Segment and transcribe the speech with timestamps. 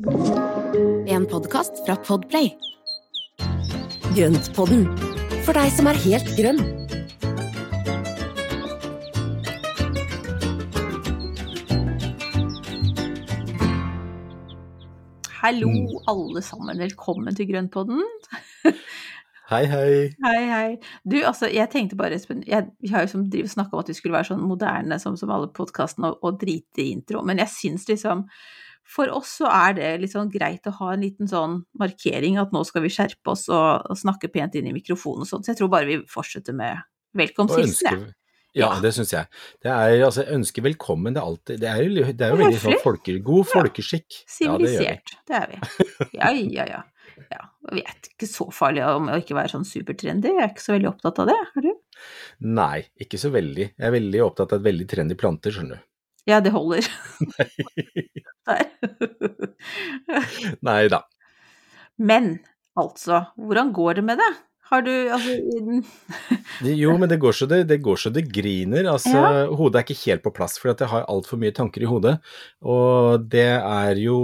[0.00, 2.54] En podkast fra Podplay.
[4.16, 4.86] Grøntpodden,
[5.44, 6.60] for deg som er helt grønn.
[15.42, 15.74] Hallo,
[16.08, 16.80] alle sammen.
[16.80, 18.00] Velkommen til Grøntpodden.
[19.50, 19.92] Hei, hei.
[20.24, 20.66] Hei, hei.
[21.04, 23.88] Du, altså, jeg tenkte bare, Espen jeg, Vi har jo som driver snakka om at
[23.90, 27.42] vi skulle være sånn moderne som, som alle podkastene og, og drite i intro, men
[27.42, 28.28] jeg syns liksom
[28.86, 32.50] For oss så er det litt sånn greit å ha en liten sånn markering at
[32.54, 35.52] nå skal vi skjerpe oss og, og snakke pent inn i mikrofonen og sånn, så
[35.52, 36.80] jeg tror bare vi fortsetter med
[37.16, 38.14] velkomsthilsen, jeg.
[38.58, 38.80] Ja, Ja.
[38.82, 39.28] det syns jeg.
[39.62, 42.62] Det er, altså, ønske velkommen, det er alltid Det er jo, det er jo veldig
[42.64, 44.08] sånn folke, god folkeskikk.
[44.10, 44.72] Ja, det.
[44.72, 45.12] Sivilisert.
[45.30, 45.60] det er vi.
[46.18, 46.80] Ja, ja, ja.
[47.30, 47.44] ja.
[47.70, 50.74] Vi er ikke så farlig om å ikke være sånn supertrendy, jeg er ikke så
[50.74, 51.70] veldig opptatt av det, er du?
[52.58, 53.68] Nei, ikke så veldig.
[53.70, 55.86] Jeg er veldig opptatt av veldig trendy planter, skjønner du.
[56.28, 56.86] Ja, det holder.
[58.48, 58.66] Der.
[60.64, 61.04] Nei da.
[62.00, 62.38] Men
[62.78, 64.30] altså, hvordan går det med det?
[64.70, 65.34] Har du altså
[66.82, 68.86] Jo, men det går så det, det, går så det griner.
[68.92, 72.16] Altså, hodet er ikke helt på plass, for jeg har altfor mye tanker i hodet.
[72.62, 74.20] Og det er jo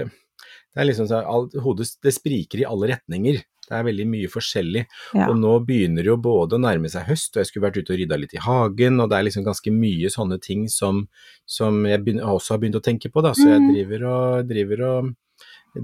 [0.00, 3.42] Det er liksom så alt, Hodet det spriker i alle retninger.
[3.70, 4.82] Det er veldig mye forskjellig.
[5.14, 5.28] Ja.
[5.30, 8.00] Og nå begynner jo både å nærme seg høst, og jeg skulle vært ute og
[8.02, 11.04] rydda litt i hagen, og det er liksom ganske mye sånne ting som,
[11.46, 13.30] som jeg begynner, også har begynt å tenke på, da.
[13.38, 13.68] Så jeg Mm.
[13.74, 15.14] driver og, driver og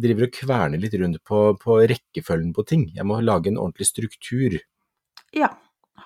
[0.03, 2.91] driver og kverner litt rundt på, på rekkefølgen på ting.
[2.97, 4.59] Jeg må lage en ordentlig struktur.
[5.33, 5.53] ja.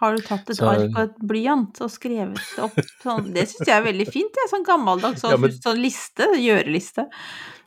[0.00, 3.42] Har du tatt et Så- ark og et blyant og skrevet det opp sånn Det
[3.50, 4.46] syns jeg er veldig fint, det.
[4.48, 7.04] Sånn gammeldags sånn, Ja, men- sånn liste, gjøreliste.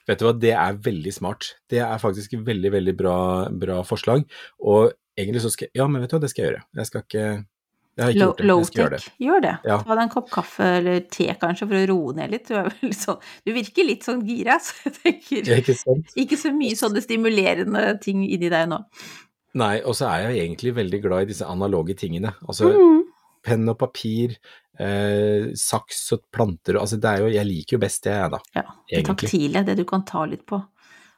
[0.10, 1.54] Vet du hva, det er veldig smart.
[1.72, 3.16] Det er faktisk et veldig, veldig bra,
[3.50, 4.26] bra forslag.
[4.60, 6.64] Og egentlig så skal jeg Ja, men vet du hva, det skal jeg gjøre.
[6.82, 7.26] Jeg skal ikke
[7.94, 8.48] Jeg har ikke gjort det.
[8.50, 9.10] Jeg skal gjøre det.
[9.22, 9.54] Gjør det.
[9.70, 9.78] Ja.
[9.86, 12.48] Ta deg en kopp kaffe eller te kanskje for å roe ned litt.
[12.50, 15.76] Du, er vel sånn, du virker litt sånn gira, så jeg tenker Ja, ikke?
[16.26, 18.82] Ikke så mye sånne stimulerende ting inni deg nå.
[19.62, 22.34] Nei, og så er jeg egentlig veldig glad i disse analoge tingene.
[22.48, 23.04] Altså Mm.
[23.44, 24.36] Penn og papir,
[24.80, 28.40] eh, saks og planter altså det er jo Jeg liker jo best det, jeg, da.
[28.56, 29.30] Ja, det Egentlig.
[29.30, 30.62] taktile, det du kan ta litt på.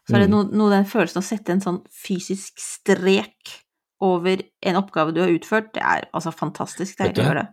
[0.08, 0.34] Så er det Mm.
[0.36, 3.56] noe, noe den følelsen å sette en sånn fysisk strek
[4.02, 7.46] over en oppgave du har utført, det er altså fantastisk deilig å gjøre.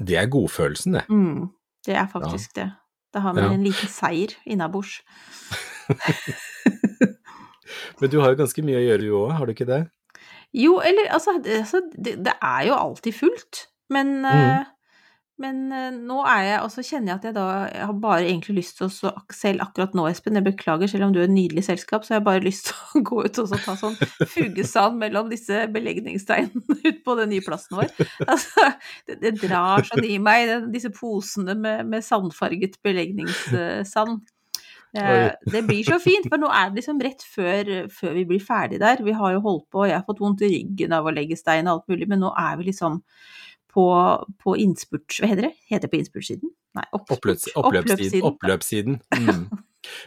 [0.00, 1.04] Det er godfølelsen, det.
[1.08, 1.48] Mm,
[1.86, 2.68] det er faktisk det.
[3.12, 3.50] Da har man Ja.
[3.52, 5.00] en liten seier innabords.
[8.00, 9.80] Men du har jo ganske mye å gjøre du òg, har du ikke det?
[10.56, 14.68] Jo, eller altså det, det er jo alltid fullt, men eh,
[15.40, 18.26] Men eh, nå er jeg, og så kjenner jeg at jeg da jeg har bare
[18.28, 21.30] egentlig lyst til å så, Selv akkurat nå, Espen, jeg beklager, selv om du er
[21.30, 23.76] et nydelig selskap, så har jeg bare lyst til å gå ut og så ta
[23.80, 23.96] sånn
[24.34, 27.88] fugesand mellom disse belegningssteinene ut på den nye plassen vår.
[28.26, 28.66] Altså,
[29.08, 34.20] det, det drar sånn i meg, den, disse posene med, med sandfarget belegningssand.
[34.90, 38.40] Eh, Det blir så fint, for nå er det liksom rett før, før vi blir
[38.42, 38.98] ferdig der.
[39.06, 41.68] Vi har jo holdt på, jeg har fått vondt i ryggen av å legge stein
[41.70, 42.96] og alt mulig, men nå er vi liksom
[43.74, 43.86] på,
[44.42, 45.18] på innspurt...
[45.20, 45.54] Hva heter det?
[45.70, 46.52] Heter det på innspurtsiden?
[46.78, 46.86] Nei.
[46.94, 48.22] Oppløps, oppløpssiden.
[48.30, 49.00] oppløpssiden.
[49.18, 49.48] Mm.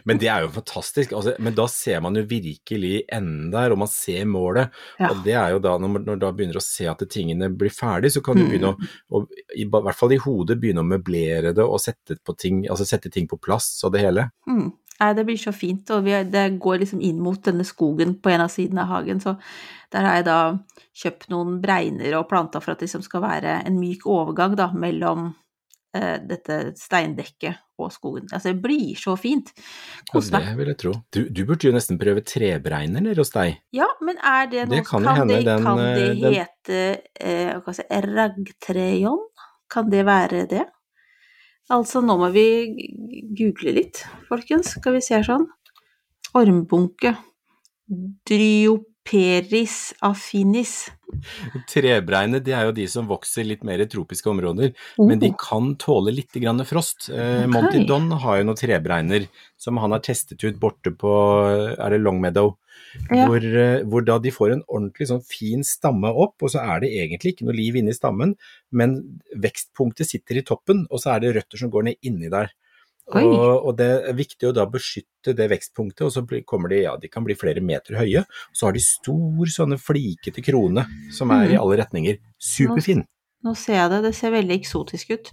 [0.06, 1.12] Men det er jo fantastisk.
[1.16, 4.74] Altså, men da ser man jo virkelig enden der, og man ser målet.
[5.00, 5.10] Ja.
[5.10, 7.74] Og det er jo da, når man når da begynner å se at tingene blir
[7.74, 8.50] ferdig, så kan du Mm.
[8.52, 9.24] begynne å, å
[9.56, 12.86] i i, hvert fall i hodet, begynne å møblere det og sette, på ting, altså
[12.86, 14.28] sette ting på plass og det hele.
[14.46, 14.72] Mm.
[15.00, 18.30] Nei, det blir så fint, og vi, det går liksom inn mot denne skogen på
[18.30, 19.34] en av sidene av hagen, så
[19.90, 20.36] der har jeg da
[21.02, 24.68] kjøpt noen bregner og planta for at det liksom skal være en myk overgang da,
[24.70, 25.32] mellom
[25.96, 28.28] eh, dette steindekket og skogen.
[28.30, 29.50] Altså, det blir så fint.
[30.12, 30.46] Kos meg.
[30.46, 30.92] det vil jeg tro.
[31.10, 33.58] Du, du burde jo nesten prøve trebregner nede hos deg.
[33.74, 36.38] Ja, men er det noe Det kan jo hende det, den, kan det eh, den-
[36.38, 36.80] hete
[37.18, 39.26] eh, hva si, raggtrejon?
[39.74, 40.64] Kan det være det?
[41.72, 42.46] Altså, nå må vi
[43.36, 44.74] google litt, folkens.
[44.76, 45.46] Skal vi se sånn.
[46.36, 47.14] Ormbunke.
[48.28, 50.74] Dryoperis affinis.
[51.70, 55.38] Trebregne de er jo de som vokser litt mer i tropiske områder, men de Oh,
[55.40, 57.08] kan tåle litt grann frost.
[57.08, 57.46] Okay.
[57.48, 59.28] Monty Don har jo noen trebregner
[59.60, 61.12] som han har testet ut borte på
[61.78, 62.56] er det Longmeadow,
[63.10, 63.26] Ja.
[63.26, 66.80] hvor, eh, hvor da de får en ordentlig sånn fin stamme opp, og så er
[66.80, 68.36] det egentlig ikke noe liv inni stammen,
[68.72, 72.50] men vekstpunktet sitter i toppen, og så er det røtter som går ned inni der.
[73.12, 76.96] Og, og det er viktig å da beskytte det vekstpunktet, og så kommer de, ja,
[76.96, 78.22] de kan bli flere meter høye.
[78.24, 81.60] Og så har de stor sånne flikete krone som er i Mhm.
[81.60, 82.18] alle retninger.
[82.40, 83.04] Superfin.
[83.44, 84.02] nå ser jeg det.
[84.04, 85.30] Det ser veldig eksotisk ut.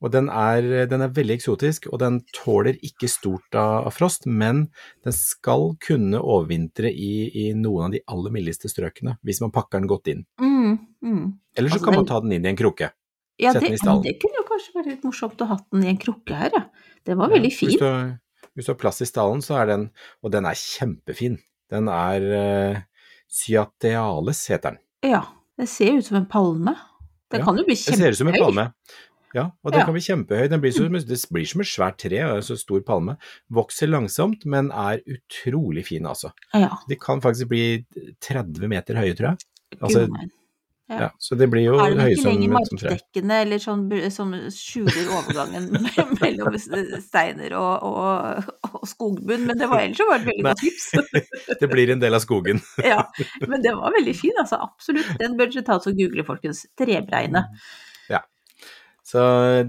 [0.00, 4.68] Og den er, den er veldig eksotisk, og den tåler ikke stort av, frost, men
[5.02, 9.80] den skal kunne overvintre i, i noen av de aller mildeste strøkene, hvis man pakker
[9.82, 10.22] den godt inn.
[10.38, 11.24] Mm, mm.
[11.58, 12.92] Eller så Altså, kan man ta den inn i en krukke.
[13.38, 14.02] Ja, Sette det, den i stallen.
[14.06, 16.62] det kunne jo kanskje vært litt morsomt å ha den i en krukke her, ja.
[17.06, 17.74] Den var Ja, veldig fin.
[17.74, 19.90] Hvis du, Hvis du har plass i stallen, så er den
[20.22, 21.36] Og den er kjempefin.
[21.70, 22.80] Den er uh,
[23.30, 24.80] Cyateales, heter den.
[25.10, 25.24] Ja.
[25.58, 26.74] Det ser ut som en palme.
[27.30, 28.44] Det Ja, kan jo bli Det ser ut som en kjempehøy.
[28.46, 28.72] palme.
[29.34, 29.84] Ja, og den Ja.
[29.84, 30.48] kan bli kjempehøy.
[30.48, 33.16] Den blir så, det blir som et svært tre, og en så stor palme.
[33.52, 36.32] Vokser langsomt, men er utrolig fin, altså.
[36.54, 36.70] Ja.
[36.88, 37.84] De kan faktisk bli
[38.24, 39.38] 30 meter høye, tror jeg.
[39.82, 40.08] Altså,
[40.88, 41.00] Ja.
[41.02, 44.30] Ja, så det blir jo Er de høye ikke lenger som markdekkende, eller sånn som
[44.48, 45.66] skjuler overgangen
[46.22, 49.44] mellom steiner og, og, og skogbunn?
[49.50, 50.86] Men det var ellers jo var det et veldig godt tips.
[51.60, 52.62] Det blir en del av skogen.
[52.88, 53.02] Ja,
[53.44, 54.62] men det var veldig fin, altså.
[54.64, 55.12] Absolutt.
[55.20, 56.64] Den bør dere ta og google, folkens.
[56.80, 57.44] Trebreine.
[59.08, 59.20] Så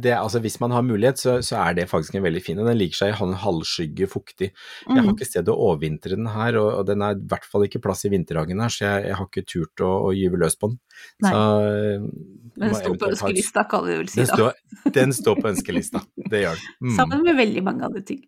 [0.03, 2.57] det, altså, hvis man har mulighet, så, så er det faktisk en veldig fin.
[2.59, 4.49] og Den liker seg i halv- halvskygge, fuktig.
[4.51, 5.13] Jeg har Mm.
[5.13, 8.03] ikke sted å overvintre den her, og, og den er i hvert fall ikke plass
[8.03, 10.79] i vinterhagen her, så jeg, jeg har ikke turt å, å gyve løs på den.
[11.23, 11.31] Nei.
[11.31, 12.11] Så,
[12.59, 14.35] Den står på ønskelista, kan vi vel si Den da.
[14.35, 16.01] står, den står på ønskelista,
[16.35, 16.69] det gjør den.
[16.89, 16.95] Mm.
[16.99, 18.21] Sammen med veldig mange andre ting.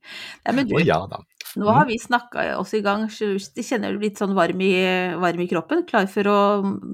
[0.45, 1.19] Nei, men du, ja da.
[1.59, 4.71] nå har vi snakka oss i gang, så jeg kjenner du litt sånn varm i,
[5.19, 6.39] varm i kroppen, klar for å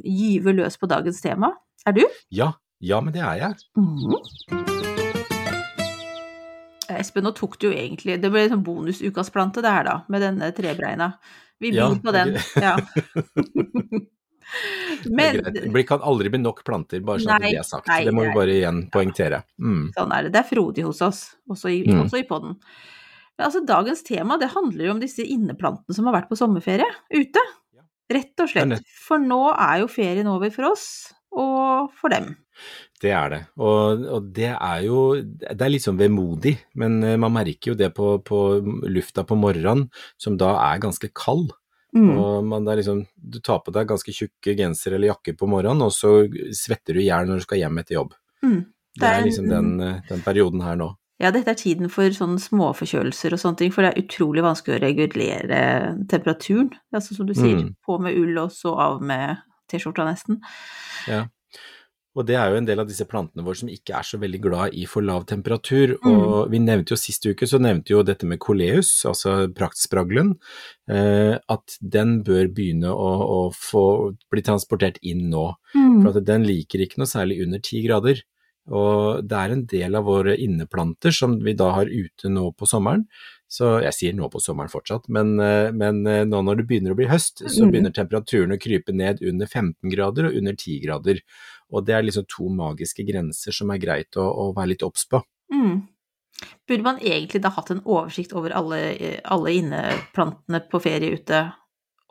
[0.02, 1.54] gyve løs på dagens tema.
[1.86, 2.08] Er du?
[2.34, 3.56] Ja, ja, men det er jeg.
[3.77, 4.15] Mhm.
[6.97, 10.47] Espen, nå tok du jo egentlig Det ble sånn bonusukasplante det her, da, med denne
[10.56, 11.12] trebreina.
[11.62, 12.38] Vi Ja, byr på den.
[12.56, 12.77] Ja.
[15.12, 15.41] Men.
[15.74, 17.88] Det kan aldri bli nok planter, bare sånn at det er sagt.
[17.91, 19.41] nei, det må vi bare igjen poengtere.
[19.59, 19.89] Mm.
[19.97, 20.31] sånn er det.
[20.38, 21.19] Det er frodig hos oss,
[21.51, 22.06] også i, Mm.
[22.06, 22.56] også i podden.
[23.38, 26.88] Men altså, dagens tema det handler jo om disse inneplantene som har vært på sommerferie
[27.13, 27.44] ute.
[28.09, 28.80] Rett og slett.
[29.03, 32.34] For nå er jo ferien over for oss, og for dem.
[33.01, 33.39] Det er det.
[33.62, 37.78] Og, og det er jo Det er litt sånn vemodig, men eh, man merker jo
[37.78, 38.39] det på, på
[38.89, 39.88] lufta på morgenen,
[40.18, 41.51] som da er ganske kald.
[41.95, 42.10] Mm.
[42.19, 45.48] Og man det er liksom, du tar på deg ganske tjukke genser eller jakker på
[45.50, 46.16] morgenen, og så
[46.54, 48.13] svetter du i hjel når du skal hjem etter jobb.
[48.44, 48.60] Mm.
[48.98, 50.95] Det er en- liksom den, eh, den perioden her nå.
[51.22, 54.75] Ja, dette er tiden for sånne småforkjølelser og sånne ting, for det er utrolig vanskelig
[54.78, 55.62] å regulere
[56.10, 56.69] temperaturen.
[56.94, 57.75] Altså som du sier, Mm.
[57.86, 59.38] på med ull og så av med
[59.68, 60.42] T-skjorta nesten.
[62.18, 64.40] Og det er jo en del av disse plantene våre som ikke er så veldig
[64.42, 65.94] glad i for lav temperatur.
[66.02, 66.16] Mm.
[66.16, 70.34] Og vi nevnte jo sist uke, så nevnte jo dette med koleus, altså praktspraglen,
[70.90, 73.86] eh, at den bør begynne å, å få
[74.34, 75.52] bli transportert inn nå.
[75.75, 76.02] Mm.
[76.02, 78.25] For at den liker ikke noe særlig under ti grader.
[78.68, 82.68] Og det er en del av våre inneplanter som vi da har ute nå på
[82.68, 83.06] sommeren.
[83.49, 86.91] Så jeg sier nå på sommeren fortsatt, men, eh, men eh, nå når det begynner
[86.91, 87.71] å bli høst, så Mm.
[87.71, 91.21] begynner temperaturen å krype ned under 15 grader og under 10 grader.
[91.71, 95.05] Og det er liksom to magiske grenser som er greit å, å være litt obs
[95.07, 95.21] på.
[95.53, 95.88] Mm.
[96.67, 101.53] Burde man egentlig da hatt en oversikt over alle, alle inneplantene på ferie ute,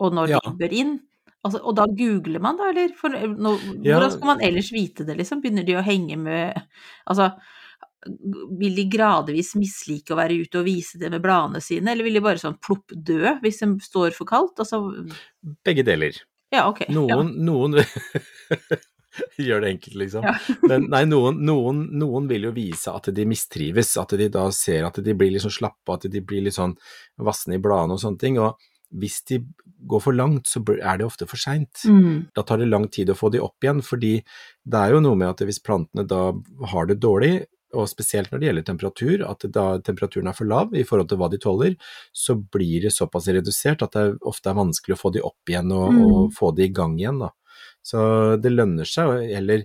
[0.01, 0.41] og når Ja.
[0.45, 1.01] de bør inn?
[1.45, 2.89] Altså, og da googler man da, eller?
[2.97, 3.53] For nå,
[3.85, 3.99] Ja.
[4.01, 5.41] hvordan skal man ellers vite det, liksom?
[5.43, 6.61] Begynner de å henge med
[7.07, 7.35] Altså,
[8.61, 12.19] vil de gradvis mislike å være ute og vise det med bladene sine, eller vil
[12.19, 14.63] de bare sånn plopp dø hvis de står for kaldt?
[14.65, 14.83] Altså,
[15.67, 16.19] Begge deler.
[16.55, 16.87] ja, ok.
[16.95, 17.79] Noen, noen
[19.41, 20.27] gjør det enkelt, liksom.
[20.27, 20.35] Ja.
[20.71, 24.87] Men nei, noen, noen, noen vil jo vise at de mistrives, at de da ser
[24.89, 26.77] at de blir litt sånn slappe, at de blir litt sånn
[27.23, 28.41] vassende i bladene og sånne ting.
[28.43, 28.57] Og
[28.97, 29.41] hvis de
[29.87, 31.83] går for langt, så er det ofte for seint.
[31.85, 32.29] Mm.
[32.37, 34.15] Da tar det lang tid å få de opp igjen, fordi
[34.65, 36.31] det er jo noe med at hvis plantene da
[36.73, 37.35] har det dårlig,
[37.75, 41.19] og spesielt når det gjelder temperatur, at da temperaturen er for lav i forhold til
[41.19, 41.75] hva de tåler,
[42.15, 45.73] så blir det såpass redusert at det ofte er vanskelig å få de opp igjen
[45.73, 46.05] og, Mm.
[46.07, 47.19] og få de i gang igjen.
[47.19, 47.31] Da.
[47.83, 49.65] Så det lønner seg å heller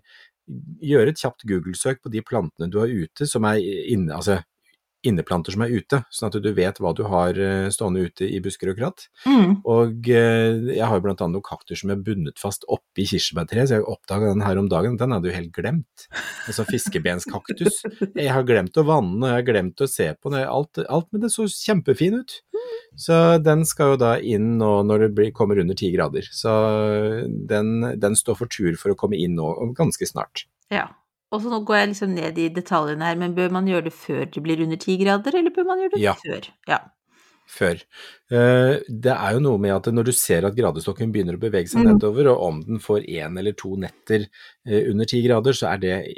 [0.82, 4.42] gjøre et kjapt Google-søk på de plantene du har ute som er inne, altså
[5.08, 8.42] inneplanter som er ute, sånn at du vet hva du har eh, stående ute i
[8.44, 9.08] busker og kratt.
[9.26, 9.56] Mm.
[9.70, 13.70] Og eh, jeg har jo blant annet noen kaktus som er bundet fast oppi kirsebærtreet,
[13.70, 16.08] så jeg oppdaga den her om dagen, den hadde jo helt glemt.
[16.46, 17.82] Altså fiskebenskaktus.
[18.22, 21.10] Jeg har glemt å vanne og jeg har glemt å se på den, alt, alt
[21.14, 22.40] med det så kjempefin ut.
[23.00, 26.28] Så den skal jo da inn nå når det blir, kommer under ti grader.
[26.36, 26.52] Så
[27.50, 30.46] den, den står for tur for å komme inn nå ganske snart.
[30.72, 30.90] Ja.
[31.32, 33.94] Og så nå går jeg liksom ned i detaljene her, men bør man gjøre det
[33.96, 36.14] før det blir under ti grader, eller bør man gjøre det Ja.
[36.26, 36.50] før?
[36.68, 36.80] Ja.
[37.52, 37.82] før.
[38.32, 41.68] Eh, Det er jo noe med at når du ser at gradestokken begynner å bevege
[41.68, 41.94] seg Mm.
[42.00, 44.28] nedover, og om den får én eller to netter
[44.66, 46.18] eh, under ti grader, så er det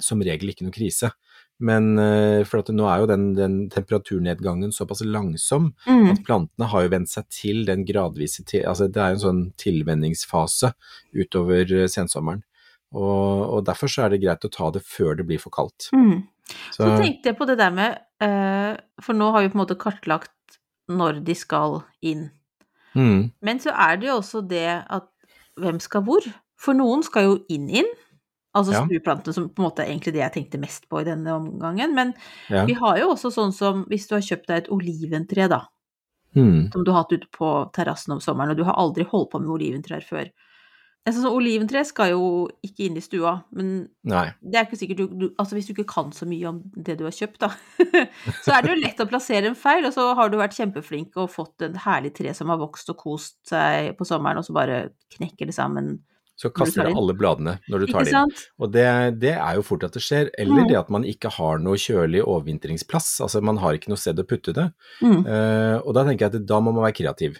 [0.00, 1.12] som regel ikke noe krise.
[1.60, 6.12] Men eh, for at nå er jo den, den temperaturnedgangen såpass langsom Mm.
[6.12, 9.52] at plantene har jo vent seg til den gradvise til, altså Det er jo en
[9.52, 10.72] sånn tilvenningsfase
[11.14, 12.42] utover sensommeren.
[12.92, 15.90] Og, og derfor så er det greit å ta det før det blir for kaldt.
[15.94, 16.24] Mm.
[16.74, 19.62] Så, Så tenkte jeg på det der med uh, For nå har vi på en
[19.62, 20.58] måte kartlagt
[20.90, 22.30] når de skal inn.
[22.98, 25.06] mm, Men så er det jo også det at
[25.60, 26.26] hvem skal hvor?
[26.58, 27.86] For noen skal jo inn inn,
[28.50, 28.80] Altså Ja.
[28.82, 31.94] stueplantene, som på en måte er egentlig det jeg tenkte mest på i denne omgangen.
[31.94, 32.14] Men
[32.50, 32.64] Ja.
[32.66, 35.60] vi har jo også sånn som hvis du har kjøpt deg et oliventre, da,
[36.34, 36.72] Mm.
[36.72, 39.38] som du har hatt ute på terrassen om sommeren, og du har aldri holdt på
[39.40, 40.30] med oliventrær før.
[41.08, 42.24] En sånn oliventre skal jo
[42.66, 43.70] ikke inn i stua, men
[44.04, 44.26] Nei.
[44.44, 46.98] det er ikke sikkert du, du Altså hvis du ikke kan så mye om det
[47.00, 47.48] du har kjøpt, da,
[48.44, 51.16] så er det jo lett å plassere en feil, og så har du vært kjempeflink
[51.16, 54.52] og fått en herlig tre som har vokst og kost seg på sommeren, og så
[54.56, 54.82] bare
[55.16, 55.98] knekker det sammen.
[56.40, 58.30] Så kaster du alle bladene når du tar det inn.
[58.60, 58.86] Og det,
[59.20, 60.30] det er jo fort at det skjer.
[60.40, 60.68] Eller Mm.
[60.70, 63.10] det at man ikke har noe kjølig overvintringsplass.
[63.20, 64.70] Altså man har ikke noe sted å putte det.
[65.04, 65.18] Mm.
[65.26, 67.36] Uh, og da tenker jeg at da må man være kreativ.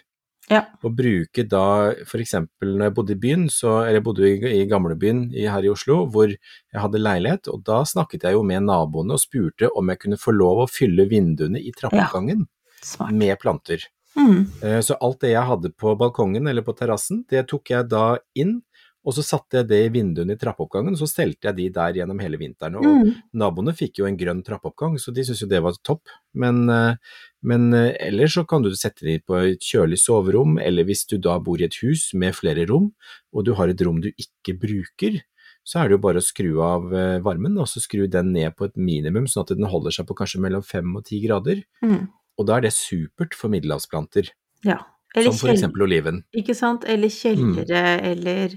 [0.49, 0.63] Ja.
[0.83, 2.33] Og bruke da f.eks.
[2.65, 6.01] når jeg bodde i byen, så, eller jeg bodde i, i gamlebyen her i Oslo,
[6.11, 10.01] hvor jeg hadde leilighet, og da snakket jeg jo med naboene og spurte om jeg
[10.01, 13.09] kunne få lov å fylle vinduene i trappeoppgangen ja.
[13.13, 13.85] med planter.
[14.17, 14.45] Mm.
[14.63, 18.17] Eh, Så alt det jeg hadde på balkongen eller på terrassen, det tok jeg da
[18.35, 18.59] inn,
[19.05, 21.93] og så satte jeg det i vinduene i trappeoppgangen, og så stelte jeg de der
[21.97, 22.75] gjennom hele vinteren.
[22.77, 23.15] Og Mm.
[23.33, 26.03] naboene fikk jo en grønn trappeoppgang, så de syntes jo det var topp.
[26.35, 26.95] Men, eh,
[27.43, 31.17] men eh, ellers så kan du sette de på et kjølig soverom, eller hvis du
[31.17, 32.93] da bor i et hus med flere rom,
[33.33, 35.21] og du har et rom du ikke bruker,
[35.65, 38.55] så er det jo bare å skru av eh, varmen, og så skru den ned
[38.55, 41.63] på et minimum, sånn at den holder seg på kanskje mellom fem og ti grader.
[41.83, 42.07] Mm.
[42.39, 44.29] Og da er det supert for middelhavsplanter,
[44.63, 44.77] Ja.
[45.13, 46.23] Eller som for eksempel oliven.
[46.33, 46.85] Ikke sant?
[46.87, 48.53] Eller kjellere, eller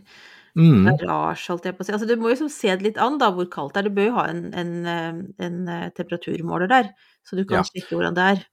[0.56, 0.84] Mm.
[0.98, 1.92] garasje, holdt jeg på å si.
[1.92, 3.88] Altså, du må jo liksom se det litt an, da, hvor kaldt det er.
[3.88, 6.90] Du bør jo ha en, en, eh, en eh, temperaturmåler der,
[7.26, 7.62] så du kan Ja.
[7.64, 8.44] sjekke hvordan det er.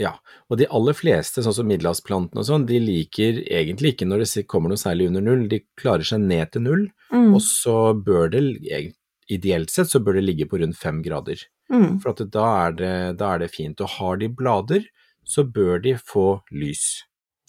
[0.00, 0.14] Ja,
[0.50, 4.46] og de aller fleste, sånn som middelhavsplantene og sånn, de liker egentlig ikke når det
[4.48, 7.34] kommer noe særlig under null, de klarer seg ned til null, Mm.
[7.34, 8.94] og så bør det,
[9.28, 11.36] ideelt sett, så bør det ligge på rundt fem grader.
[11.70, 12.00] Mm.
[12.02, 13.80] For da, er det, da er det fint.
[13.80, 14.84] Og har de blader,
[15.24, 17.04] så bør de få lys.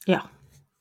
[0.07, 0.21] Ja.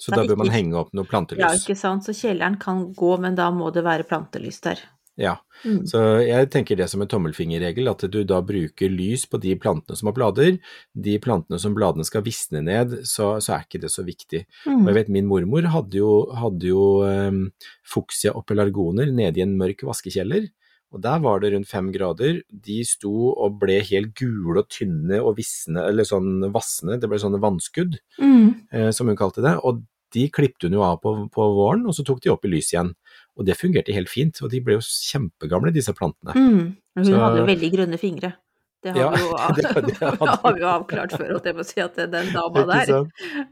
[0.03, 1.39] Så da bør man henge opp noe plantelys.
[1.45, 2.03] ja, ikke sant.
[2.09, 4.81] Så kjelleren kan gå, men da må det være plantelys der.
[5.21, 5.83] Ja, Mm.
[5.87, 9.95] så jeg tenker det som en tommelfingerregel, at du da bruker lys på de plantene
[9.95, 10.57] som har blader.
[10.97, 14.47] De plantene som bladene skal visne ned, så, så er ikke det så viktig.
[14.67, 14.95] Og jeg Mm.
[14.95, 17.53] vet min mormor hadde jo, hadde jo um,
[17.85, 20.49] fuksia og pelargoner nede i en mørk vaskekjeller.
[20.93, 22.43] Og der var det rundt fem grader.
[22.51, 26.99] De sto og ble helt gule og tynne og visne, eller sånn vassende.
[27.01, 28.55] Det ble sånne vannskudd, Mm.
[28.73, 29.59] eh, som hun kalte det.
[29.65, 32.53] Og de klippte hun jo av på, på våren, og så tok de opp i
[32.53, 32.93] lys igjen.
[33.39, 36.35] Og det fungerte helt fint, og de ble jo kjempegamle, disse plantene.
[36.37, 36.77] Mm.
[36.97, 38.35] Hun Så- hadde jo veldig grønne fingre.
[38.83, 41.63] Det har, Ja, vi, jo, det- det har vi jo avklart før, holdt jeg på
[41.63, 42.89] å si, at det er den dama der?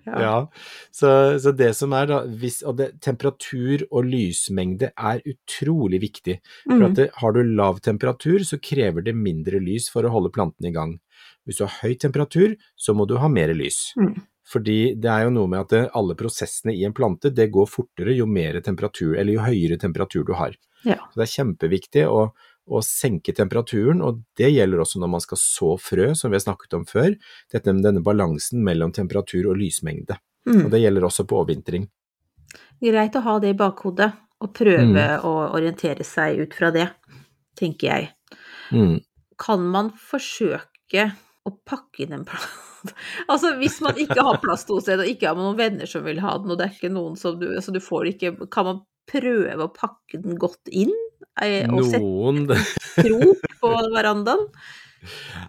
[0.08, 0.16] Ja.
[0.24, 0.32] Ja,
[0.90, 6.40] så, så det som er da, hvis, og det, temperatur og lysmengde er utrolig viktig.
[6.66, 6.86] For Mm.
[6.90, 10.68] at det, har du lav temperatur, så krever det mindre lys for å holde plantene
[10.72, 10.96] i gang.
[11.46, 13.92] Hvis du har høy temperatur, så må du ha mer lys.
[13.96, 14.18] Mm.
[14.50, 18.16] Fordi det er jo noe med at alle prosessene i en plante, det går fortere
[18.16, 20.56] jo mer temperatur, eller jo høyere temperatur du har.
[20.82, 20.96] Ja.
[21.12, 22.24] Så det er kjempeviktig å,
[22.66, 26.44] å senke temperaturen, og det gjelder også når man skal så frø, som vi har
[26.46, 27.14] snakket om før.
[27.52, 30.18] Dette, denne balansen mellom temperatur og lysmengde.
[30.48, 30.64] Mm.
[30.64, 31.86] Og det gjelder også på overvintring.
[32.80, 35.20] Greit å ha det i bakhodet, og prøve Mm.
[35.28, 36.88] å orientere seg ut fra det,
[37.54, 38.10] tenker jeg.
[38.72, 39.02] Mm.
[39.38, 41.10] Kan man forsøke
[41.50, 42.56] å pakke inn en plante?
[43.28, 46.22] Altså, hvis man ikke har plass to hos og ikke har noen venner som vil
[46.24, 48.78] ha den, og det er ikke noen som du Altså, du får ikke Kan man
[49.10, 50.94] prøve å pakke den godt inn?
[51.44, 54.46] eh, Og Noen krok på verandaen?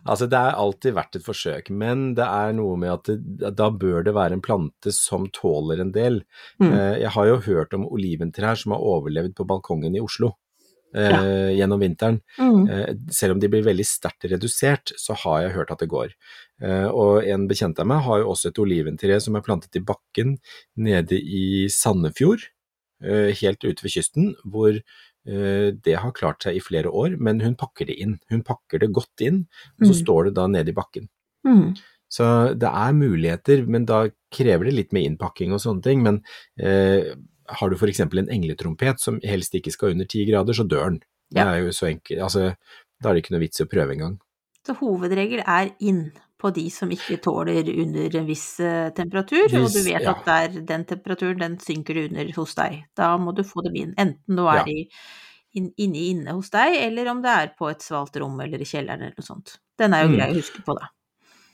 [0.08, 3.66] Altså, det er alltid verdt et forsøk, men det er noe med at det, da
[3.72, 6.22] bør det være en plante som tåler en del.
[6.64, 6.70] Mm.
[6.72, 10.32] Eh, Jeg har jo hørt om oliventrær som har overlevd på balkongen i Oslo
[10.96, 12.22] eh, gjennom vinteren.
[12.40, 12.70] Mm.
[12.70, 16.14] Eh, Selv om de blir veldig sterkt redusert, så har jeg hørt at det går.
[16.62, 19.84] Eh, Og en bekjent av meg har jo også et oliventre som er plantet i
[19.84, 20.38] bakken
[20.78, 22.44] nede i Sandefjord,
[23.04, 24.76] eh, helt ute ved kysten, hvor
[25.28, 28.20] eh, det har klart seg i flere år, men hun pakker det inn.
[28.30, 29.44] Hun pakker det godt inn,
[29.80, 30.02] og så Mm.
[30.04, 31.08] står det da nede i bakken.
[31.46, 31.76] Mm.
[32.10, 36.02] Så det er muligheter, men da krever det litt med innpakking og sånne ting.
[36.04, 36.24] Men
[36.60, 37.14] eh,
[37.48, 38.00] har du f.eks.
[38.00, 41.00] en engletrompet som helst ikke skal under ti grader, så dør den.
[41.32, 42.20] Det er jo så enkelt.
[42.22, 42.56] Altså,
[43.02, 44.20] da er det ikke noe vits i å prøve engang.
[44.68, 49.74] Så hovedregel er inn på de som ikke tåler under en viss temperatur, temperatur, og
[49.74, 50.14] du vet ja.
[50.26, 52.84] at den temperaturen den synker under hos deg.
[52.98, 54.66] Da må du få dem inn, enten du er Ja.
[54.66, 54.88] i,
[55.54, 58.66] inn, inne inne hos deg, eller om det er på et svalt rom eller i
[58.66, 59.60] kjelleren eller noe sånt.
[59.78, 60.16] Den er jo Mm.
[60.18, 60.90] grei å huske på, da.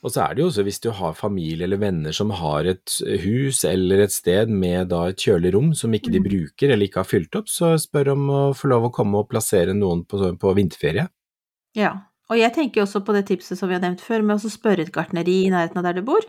[0.04, 2.92] Og så er det jo også hvis du har familie eller venner som har et
[3.24, 6.28] hus eller et sted med da et kjølig rom som ikke de Mm.
[6.28, 9.28] bruker eller ikke har fylt opp, så spør om å få lov å komme og
[9.28, 11.08] plassere noen på, på vinterferie.
[11.74, 11.96] Ja.
[12.30, 14.84] Og jeg tenker også på det tipset som vi har nevnt før, med å spørre
[14.84, 16.20] et gartneri i nærheten av der du bor,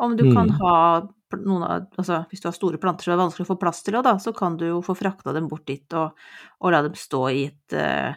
[0.00, 0.58] om du kan Mm.
[0.60, 3.82] ha noen av Altså hvis du har store planter som er vanskelig å få plass
[3.82, 6.12] til da, så kan du jo få frakta dem bort dit og,
[6.60, 8.14] og la dem stå i et, eh,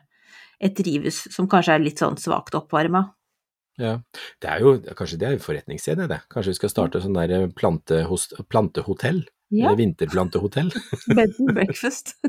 [0.61, 3.11] et drivhus som kanskje er litt sånn svakt oppvarma.
[3.77, 3.99] Ja.
[4.41, 6.23] Det er jo, kanskje det er forretningsidé, det.
[6.33, 9.21] Kanskje vi skal starte sånn der plantehos, plantehotell?
[9.53, 9.69] Ja.
[9.69, 10.73] Eller vinterplantehotell?
[11.17, 12.17] Bed and breakfast.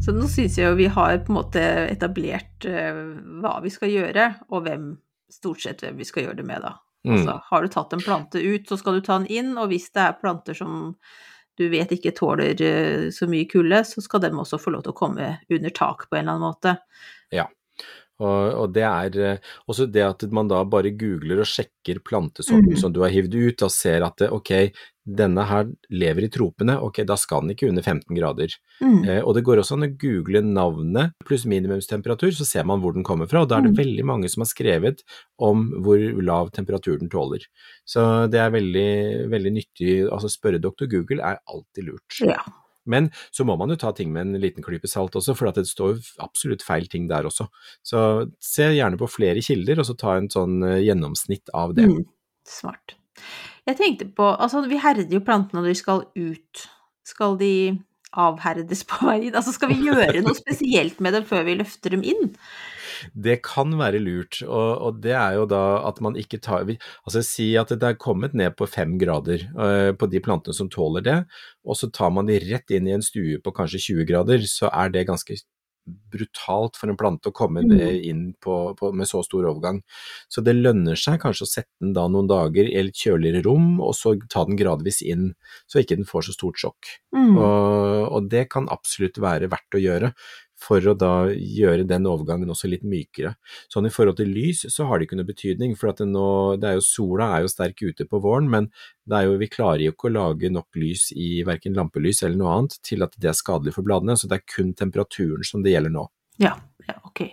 [0.00, 3.00] Så nå syns jeg jo vi har på en måte etablert eh,
[3.38, 4.92] hva vi skal gjøre, og hvem,
[5.30, 6.74] stort sett hvem vi skal gjøre det med, da.
[7.06, 7.14] Mm.
[7.14, 9.92] Altså, har du tatt en plante ut, så skal du ta den inn, og hvis
[9.94, 10.96] det er planter som
[11.60, 14.94] du vet ikke tåler eh, så mye kulde, så skal de også få lov til
[14.94, 16.76] å komme under tak på en eller annen måte.
[17.34, 17.46] Ja.
[18.20, 22.74] Og, og det er eh, også det at man da bare googler og sjekker plantesorten
[22.74, 22.80] Mm.
[22.80, 24.52] som du har hivd ut, og ser at det, ok,
[25.16, 28.54] denne her lever i tropene, ok, da skal den ikke under 15 grader.
[28.82, 29.00] Mm.
[29.08, 32.94] Eh, og det går også an å google navnet pluss minimumstemperatur, så ser man hvor
[32.94, 33.42] den kommer fra.
[33.42, 33.80] Og da er det Mm.
[33.82, 35.02] veldig mange som har skrevet
[35.38, 37.44] om hvor lav temperatur den tåler.
[37.84, 40.08] Så det er veldig, veldig nyttig.
[40.10, 42.20] Altså spørre doktor Google er alltid lurt.
[42.20, 42.42] Ja.
[42.86, 45.54] Men så må man jo ta ting med en liten klype salt også, for at
[45.60, 47.46] det står absolutt feil ting der også.
[47.84, 51.86] Så se gjerne på flere kilder, og så ta en sånn eh, gjennomsnitt av det.
[51.86, 52.06] Mm.
[52.48, 52.96] Smart.
[53.70, 56.66] Jeg tenkte på Altså, vi herder jo plantene når de skal ut.
[57.06, 57.54] Skal de
[58.10, 59.30] avherdes på vei?
[59.30, 62.32] Altså, skal vi gjøre noe spesielt med dem før vi løfter dem inn?
[63.14, 66.76] Det kan være lurt, og, og det er jo da at man ikke tar vi-
[67.06, 70.68] Altså si at det er kommet ned på fem grader uh, på de plantene som
[70.68, 71.16] tåler det,
[71.64, 74.68] og så tar man de rett inn i en stue på kanskje 20 grader, så
[74.68, 75.38] er det ganske
[75.86, 77.80] brutalt for en plante å komme Mm.
[78.04, 79.80] inn på, på, med så stor overgang.
[80.28, 83.80] Så det lønner seg kanskje å sette den da noen dager i et kjøligere rom,
[83.80, 85.34] og så ta den gradvis inn,
[85.66, 86.92] så ikke den får så stort sjokk.
[87.16, 87.36] Mm.
[87.36, 90.12] Og, og det kan absolutt være verdt å gjøre,
[90.60, 93.34] for å da gjøre den overgangen også litt mykere.
[93.72, 96.26] Sånn i forhold til lys, så har det ikke noe betydning, for at det nå,
[96.60, 98.70] det er jo, sola er jo sterk ute på våren, men
[99.08, 102.40] det er jo, vi klarer jo ikke å lage nok lys i verken lampelys eller
[102.40, 105.64] noe annet til at det er skadelig for bladene, så det er kun temperaturen som
[105.64, 106.06] det gjelder nå.
[106.40, 106.54] Ja,
[106.86, 107.24] ja, ok.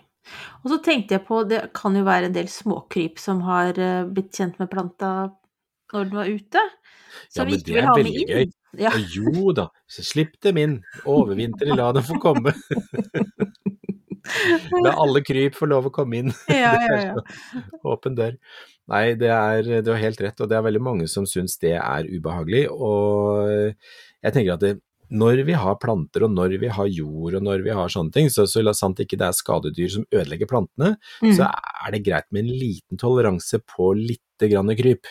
[0.64, 4.08] Og så tenkte jeg på, det kan jo være en del småkryp som har eh,
[4.12, 5.12] blitt kjent med planta
[5.94, 8.57] når den var ute, Ja, som vi men ikke vil ha med inn.
[8.78, 8.92] Ja.
[8.92, 10.74] Og jo da, så slipp dem inn,
[11.08, 12.52] Overvinter, la dem få komme.
[14.84, 16.34] La alle kryp få lov å komme inn.
[16.52, 17.62] Ja, ja, ja.
[17.88, 18.36] Åpen dør.
[18.92, 21.74] Nei, det er, du har helt rett, og det er veldig mange som syns det
[21.80, 22.66] er ubehagelig.
[22.72, 24.74] Og jeg tenker at det,
[25.08, 28.28] når vi har planter, og når vi har jord, og når vi har sånne ting,
[28.32, 31.32] så, så la sant ikke det er skadedyr som ødelegger plantene, Mm.
[31.40, 35.08] så er det greit med en liten toleranse på lite grann kryp.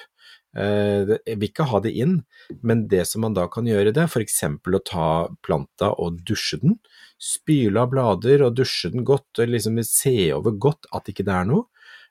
[0.56, 2.22] Eh, Jeg vil ikke ha det inn,
[2.62, 5.08] men det som man da kan gjøre det, eksempel å ta
[5.44, 6.78] planta og dusje den,
[7.20, 11.34] spyle av blader og dusje den godt, og liksom se over godt at ikke det
[11.34, 11.66] er noe.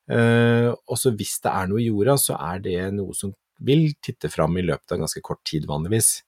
[0.09, 3.33] Eh, og så hvis det er noe i jorda, så er det noe som
[3.65, 6.21] vil titte fram i løpet av ganske kort tid vanligvis.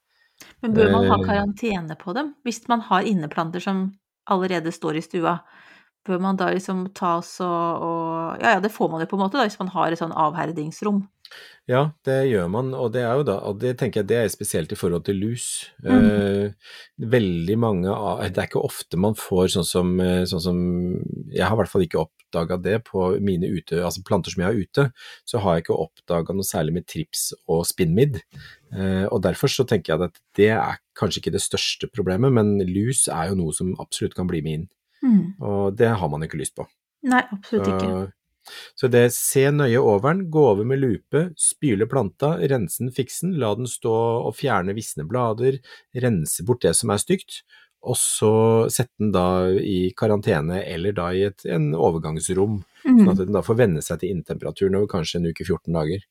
[0.62, 1.26] Men bør man ha Eh.
[1.26, 2.36] karantene på dem?
[2.46, 3.92] Hvis man har inneplanter som
[4.30, 5.40] allerede står i stua,
[6.08, 9.20] bør man da liksom ta oss og, og Ja, ja, det får man jo på
[9.20, 11.06] en måte da, hvis man har et sånn avherdingsrom.
[11.68, 14.30] Ja, det gjør man, og det er jo da, og det tenker jeg det er
[14.32, 15.48] spesielt i forhold til lus.
[15.84, 15.90] Mm.
[15.98, 16.76] Eh,
[17.12, 20.62] veldig mange av, det er ikke ofte man får sånn som, eh, sånn som
[21.28, 24.48] jeg har i hvert fall ikke oppdaga det på mine ute, altså planter som jeg
[24.48, 24.88] har ute,
[25.28, 28.22] så har jeg ikke oppdaga noe særlig med trips og spinnmidd.
[28.72, 32.62] Eh, og derfor så tenker jeg at det er kanskje ikke det største problemet, men
[32.64, 34.68] lus er jo noe som absolutt kan bli med inn,
[35.04, 35.36] Mm.
[35.40, 36.66] og det har man ikke lyst på.
[37.08, 38.12] Nei, absolutt ikke.
[38.80, 43.26] Så, det se nøye over den, gå over med lupe, spyle planta, rense den, fikse
[43.26, 43.92] den, la den stå
[44.24, 45.60] og fjerne visne blader,
[45.94, 47.42] rense bort det som er stygt,
[47.88, 48.32] og så
[48.74, 53.10] sette den da i karantene eller da i et en overgangsrom, sånn Mm.
[53.12, 56.08] at den da får venne seg til innetemperaturen over kanskje en uke 14 dager.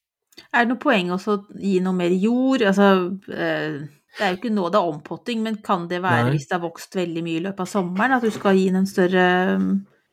[0.53, 2.61] Er det noe poeng også å gi noe mer jord?
[2.61, 6.35] Altså, eh, det er jo ikke nå det er ompotting, men kan det være Nei.
[6.37, 8.83] hvis det har vokst veldig mye i løpet av sommeren, at du skal gi den
[8.83, 9.27] en større,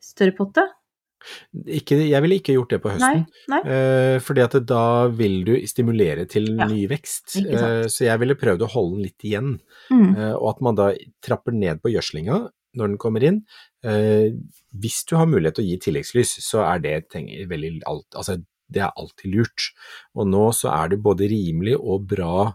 [0.04, 0.66] større potte?
[1.72, 3.22] Ikke, jeg ville ikke gjort det på høsten.
[3.24, 3.44] Nei?
[3.52, 3.60] Nei?
[3.64, 7.38] Eh, fordi at da vil du stimulere til Ja, ny vekst.
[7.40, 7.86] Uh.
[7.88, 9.54] Så jeg ville prøvd å holde den litt igjen.
[9.88, 10.10] Mm.
[10.18, 10.90] uh, og at man da
[11.24, 12.42] trapper ned på gjødslinga
[12.74, 13.36] når den kommer inn.
[14.74, 18.34] Hvis du har mulighet til å gi tilleggslys, så er det tenker, veldig alt, altså,
[18.66, 19.68] det er alltid lurt.
[20.18, 22.48] Og nå så er det både rimelig og bra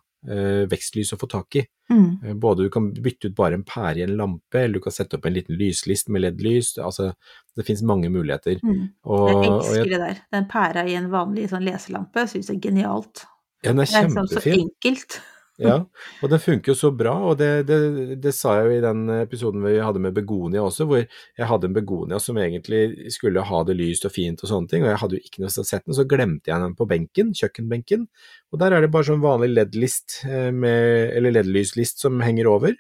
[0.69, 1.63] vekstlys å få tak i.
[1.89, 2.19] Mm.
[2.25, 4.93] Eh, Både du kan bytte ut bare en pære i en lampe, eller du kan
[4.93, 6.75] sette opp en liten lyslist med LED-lys.
[6.83, 7.13] Altså,
[7.55, 8.59] det finnes mange muligheter.
[8.63, 8.85] Mm.
[9.05, 10.21] Og, Jeg og jeg, det der.
[10.35, 13.25] Den pæra i en vanlig sånn leselampe syns jeg er genialt.
[13.63, 15.21] ja, den er Det er sånn så enkelt.
[15.59, 15.75] Ja,
[16.23, 17.79] og det funker jo så bra, og det, det,
[18.23, 21.67] det, sa jeg jo i den episoden vi hadde med begonia også, hvor jeg hadde
[21.67, 25.01] en begonia som egentlig skulle ha det lyst og fint og sånne ting, og jeg
[25.03, 28.07] hadde jo ikke noe sett den, så glemte jeg den på benken, kjøkkenbenken,
[28.53, 32.77] og der er det bare sånn vanlig LED-list, eh, eller LED-lyslist som henger over,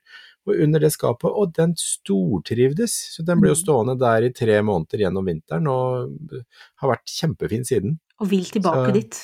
[0.47, 3.61] og under det skapet, og den stortrivdes, så den ble jo mm.
[3.61, 6.45] stående der i tre måneder gjennom vinteren, og
[6.81, 7.99] har vært kjempefin siden.
[8.23, 9.19] Og vil tilbake så, dit.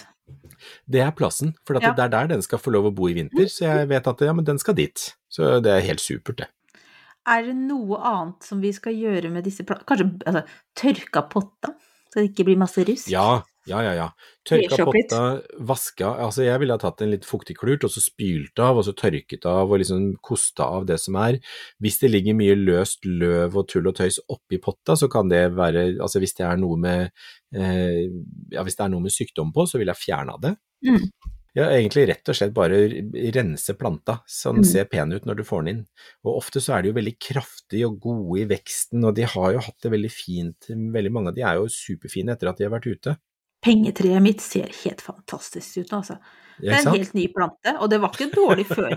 [0.85, 1.93] Det er plassen, for ja.
[1.95, 3.49] det er der den skal få lov å bo i vinter.
[3.51, 5.09] Så jeg vet at ja, men den skal dit.
[5.31, 6.51] Så det er helt supert, det.
[7.25, 10.43] Er det noe annet som vi skal gjøre med disse Kanskje altså,
[10.77, 11.71] tørka potta,
[12.11, 13.09] så det ikke blir masse rusk?
[13.09, 13.93] Ja, ja, ja.
[13.97, 14.07] ja.
[14.45, 15.21] Tørka potta,
[15.65, 18.85] vaska Altså, jeg ville ha tatt en litt fuktig klurt, og så spylt av, og
[18.87, 21.39] så tørket av, og liksom kosta av det som er.
[21.81, 25.47] Hvis det ligger mye løst løv og tull og tøys oppi potta, så kan det
[25.57, 27.07] være Altså, hvis det er noe med
[27.55, 28.05] eh,
[28.53, 30.55] Ja, er noe med sykdom på, så vil jeg fjerne av det.
[30.85, 31.09] Mm.
[31.55, 32.81] Ja, egentlig rett og slett bare
[33.31, 34.67] rense planta, så den mm.
[34.67, 35.83] ser pen ut når du får den inn.
[36.27, 39.53] Og ofte så er de jo veldig kraftige og gode i veksten, og de har
[39.55, 40.67] jo hatt det veldig fint.
[40.67, 43.15] Veldig mange av de er jo superfine etter at de har vært ute.
[43.65, 46.19] Pengetreet mitt ser helt fantastisk ut, altså.
[46.61, 48.93] Det er en helt ny plante, og det var ikke dårlig før.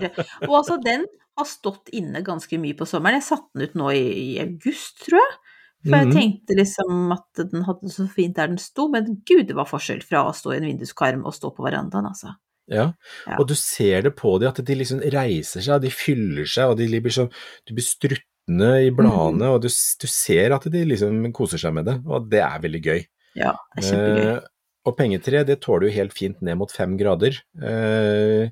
[0.47, 1.03] Og altså, den
[1.39, 3.19] har stått inne ganske mye på sommeren.
[3.19, 5.39] Jeg satte den ut nå i, i august, tror jeg.
[5.79, 6.15] For jeg mhm.
[6.17, 9.69] tenkte liksom at den hadde det så fint der den sto, men gud, det var
[9.69, 12.35] forskjell fra å stå i en vinduskarm og stå på verandaen, altså.
[12.69, 12.91] Ja.
[13.25, 13.37] ja.
[13.39, 16.77] og du ser det på dem at de liksom reiser seg, de fyller seg, og
[16.77, 17.31] de blir sånn
[17.65, 19.53] Du blir struttende i bladene, mm.
[19.55, 22.83] og du, du, ser at de liksom koser seg med det, og det er veldig
[22.85, 23.01] gøy.
[23.39, 24.29] Ja, det er kjempegøy.
[24.35, 24.47] Eh,
[24.87, 27.41] og pengetre det tåler jo helt fint ned mot fem grader.
[27.59, 28.51] Eh,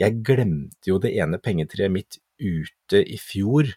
[0.00, 3.68] jeg glemte jo det ene pengetreet mitt ute i fjor.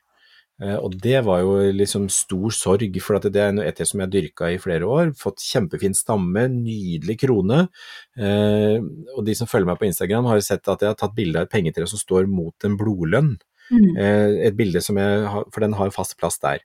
[0.59, 4.51] Eh, og det var jo liksom stor sorg, for det er et som jeg dyrka
[4.53, 5.13] i flere år.
[5.19, 7.65] Fått kjempefin stamme, nydelig krone.
[8.15, 8.79] Eh,
[9.15, 11.41] og de som følger meg på Instagram har jo sett at jeg har tatt bilde
[11.43, 13.35] av et pengetre som står mot en blodlønn.
[13.69, 13.97] Mm.
[14.01, 16.63] Et bilde som jeg har, for den har fast plass der.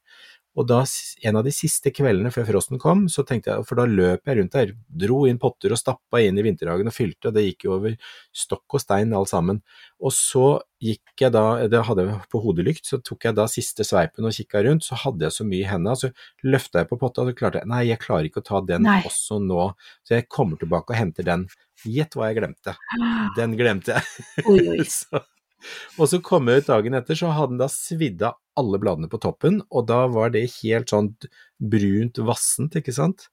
[0.55, 0.81] Og da,
[1.27, 4.39] en av de siste kveldene før frosten kom, så tenkte jeg, for da løp jeg
[4.39, 7.67] rundt der, dro inn potter og stappa inn i vinterhagen og fylte, og det gikk
[7.67, 7.97] jo over
[8.45, 9.59] stokk og stein alt sammen.
[9.99, 10.47] Og så
[10.85, 14.37] gikk jeg da, det hadde jeg på hodelykt, så tok jeg da siste sveipen og
[14.39, 16.13] kikka rundt, så hadde jeg så mye i hendene, så
[16.47, 18.87] løfta jeg på potta, og så klarte jeg, nei, jeg klarer ikke å ta den
[18.87, 19.01] nei.
[19.11, 19.73] også nå,
[20.07, 21.49] så jeg kommer tilbake og henter den.
[21.85, 22.79] Gjett hva jeg glemte.
[23.37, 24.27] Den glemte jeg.
[24.47, 24.85] Oi, oi.
[25.03, 25.19] så,
[25.99, 29.11] og så kom jeg ut dagen etter, så hadde den da svidd av alle bladene
[29.11, 31.13] på toppen, og da var det helt sånn
[31.59, 33.29] brunt vassent, ikke sant.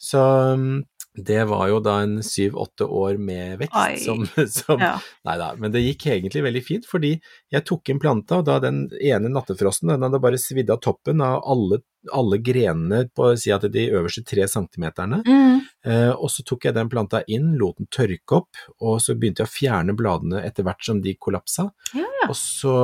[0.00, 0.20] Så
[0.54, 0.82] um,
[1.18, 4.22] det var jo da en syv-åtte år med vekst som,
[4.60, 4.94] som ja.
[5.26, 7.16] Nei da, men det gikk egentlig veldig fint, fordi
[7.52, 11.24] jeg tok inn planta, og da den ene nattefrosten, den hadde bare svidd av toppen
[11.24, 15.20] av alle, alle grenene på si at de øverste tre centimeterne.
[15.26, 15.60] Mm.
[15.84, 19.44] Eh, og så tok jeg den planta inn, lot den tørke opp, og så begynte
[19.44, 21.68] jeg å fjerne bladene etter hvert som de kollapsa.
[21.96, 22.08] Ja.
[22.28, 22.74] Og så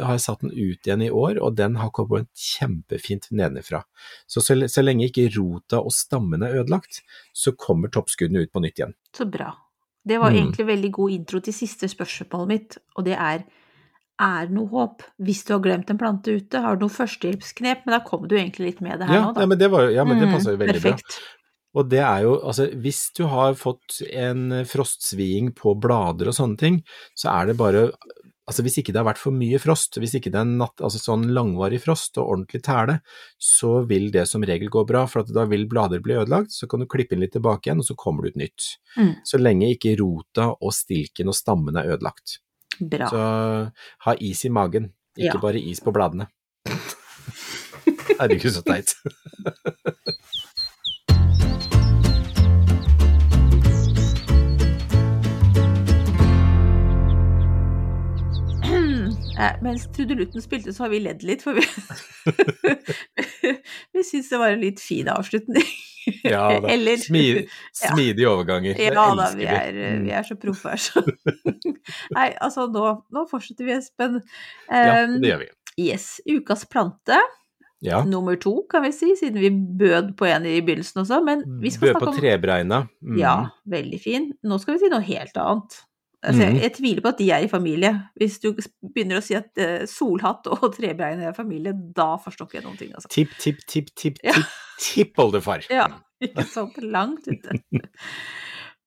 [0.00, 3.82] har jeg satt den ut igjen i år, og den har kommet kjempefint nedenfra.
[4.26, 7.02] Så, så så lenge ikke rota og stammen er ødelagt,
[7.36, 8.96] så kommer toppskuddene ut på nytt igjen.
[9.16, 9.52] Så bra.
[10.04, 10.36] Det var mm.
[10.38, 13.44] egentlig veldig god intro til siste spørsmålet mitt, og det er
[14.20, 16.62] er noe håp hvis du har glemt en plante ute?
[16.62, 17.84] Har du noe førstehjelpsknep?
[17.86, 19.44] Men da kom du egentlig litt med det her ja, nå, da.
[19.44, 21.18] Ja, men det, var, ja, men det mm, passer jo veldig perfekt.
[21.18, 21.36] bra.
[21.80, 26.58] Og det er jo, altså hvis du har fått en frostsviing på blader og sånne
[26.58, 26.80] ting,
[27.18, 27.90] så er det bare
[28.50, 30.98] Altså hvis ikke det har vært for mye frost, hvis ikke det er natt, altså
[30.98, 32.96] sånn langvarig frost og ordentlig tæle,
[33.38, 36.82] så vil det som regel gå bra, for da vil blader bli ødelagt, så kan
[36.82, 38.66] du klippe inn litt tilbake igjen, og så kommer det ut nytt.
[38.96, 39.12] Mm.
[39.30, 42.40] Så lenge ikke rota og stilken og stammen er ødelagt.
[42.80, 43.08] Bra.
[43.08, 43.70] Så
[44.04, 45.40] ha is i magen, ikke ja.
[45.42, 46.26] bare is på bladene.
[48.20, 48.94] Herregud, så teit.
[59.40, 61.64] Eh, mens trudelutten spilte, så har vi ledd litt, for vi,
[63.96, 65.64] vi syns det var en litt fin avslutning.
[66.24, 66.68] Ja da.
[66.72, 68.34] Eller, smidige, smidige ja.
[68.34, 68.78] overganger.
[68.78, 70.06] Det ja da, vi er, mm.
[70.06, 71.02] vi er, så proffe her, så
[72.16, 74.20] Nei, altså nå, nå fortsetter vi, Espen.
[74.20, 75.52] Um, ja, det gjør vi.
[75.80, 76.08] Yes.
[76.28, 77.18] Ukas plante.
[77.80, 78.02] Ja.
[78.04, 81.22] Nummer to, kan vi si, siden vi bød på en i begynnelsen også.
[81.24, 82.80] Men vi skal bød snakke om Bød på trebreina.
[83.00, 83.20] Mm.
[83.20, 84.32] Ja, veldig fin.
[84.44, 85.78] Nå skal vi si noe helt annet.
[86.20, 86.58] Altså, jeg, mm.
[86.60, 87.90] jeg, tviler på at de er i familie.
[88.20, 88.50] Hvis du
[88.92, 92.80] begynner å si at uh, solhatt og trebein er familie, da forstår ikke jeg noen
[92.80, 92.92] ting.
[92.96, 93.08] Altså.
[93.12, 94.34] Tipp, tipp, tipp, tipp, ja.
[94.36, 95.64] tipp, tippoldefar.
[95.72, 95.88] ja,
[96.20, 96.76] ikke sant.
[96.84, 97.56] Langt ute.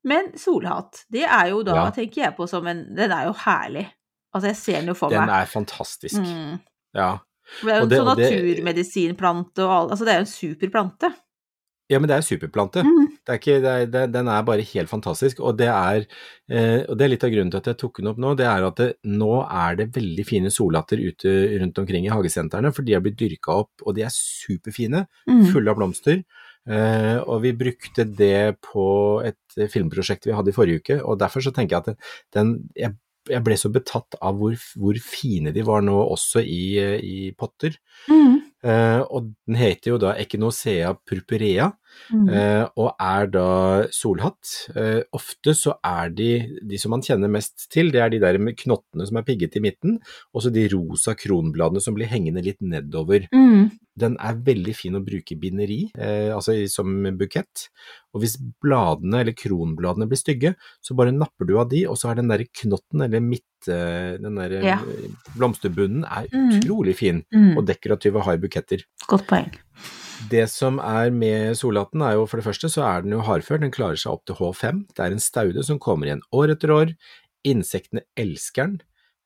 [0.03, 1.89] Men solhatt, det er jo da, ja.
[1.95, 3.87] tenker jeg på som en Den er jo herlig.
[4.33, 5.29] Altså, jeg ser den jo for den meg.
[5.31, 6.21] Den er fantastisk.
[6.21, 6.57] Mm.
[6.97, 7.11] Ja.
[7.61, 11.09] Det er jo en sånn naturmedisinplante og all Altså, det er jo en super plante.
[11.91, 12.85] Ja, men det er en superplante.
[12.85, 13.12] Mm.
[13.23, 16.03] Det er ikke, er, det, den er bare helt fantastisk, og det er,
[16.51, 18.33] eh, og det er litt av grunnen til at jeg tok den opp nå.
[18.35, 21.31] Det er at det, nå er det veldig fine sollatter ute
[21.61, 25.45] rundt omkring i hagesentrene, for de har blitt dyrka opp, og de er superfine, Mm.
[25.53, 26.23] fulle av blomster.
[26.67, 28.85] Eh, og vi brukte det på
[29.23, 32.95] et filmprosjekt vi hadde i forrige uke, og derfor så tenker jeg at den, jeg,
[33.31, 36.63] jeg ble så betatt av hvor, hvor fine de var nå også i,
[36.99, 37.75] i potter.
[38.11, 38.42] Mm.
[38.63, 41.71] Eh, og den heter jo da Echinocea purpurea,
[42.09, 42.29] Mm.
[42.33, 44.69] eh, og er da solhatt.
[44.75, 48.39] Eh, ofte så er de, de som man kjenner mest til, det er de der
[48.41, 49.99] med knottene som er pigget i midten,
[50.33, 53.27] og så de rosa kronbladene som blir hengende litt nedover.
[53.31, 53.69] Mm.
[53.99, 56.87] Den er veldig fin å bruke i binderi, eh, altså som
[57.19, 57.67] bukett.
[58.15, 62.09] Og hvis bladene eller kronbladene blir stygge, så bare napper du av de, og så
[62.09, 64.79] er den der knotten eller midt, eh, den der Ja.
[64.81, 66.59] eh, blomsterbunnen er Mm.
[66.59, 67.57] utrolig fin Mm.
[67.57, 68.81] og dekorativ og har buketter.
[69.07, 69.51] Godt poeng.
[70.29, 73.59] Det som er med solhatten er jo for det første så er den jo hardfør,
[73.59, 74.85] den klarer seg opp til H5.
[74.95, 76.95] Det er en staude som kommer igjen år etter år.
[77.45, 78.81] Insektene elsker den.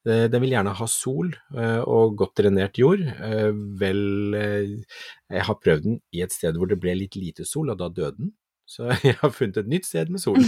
[0.08, 3.04] Eh, Den vil gjerne ha sol eh, og godt drenert jord.
[3.04, 4.02] Eh, Vel,
[5.30, 7.90] jeg har prøvd den i et sted hvor det ble litt lite sol, og da
[7.90, 8.32] døde den.
[8.68, 10.40] Så jeg har funnet et nytt sted med sol.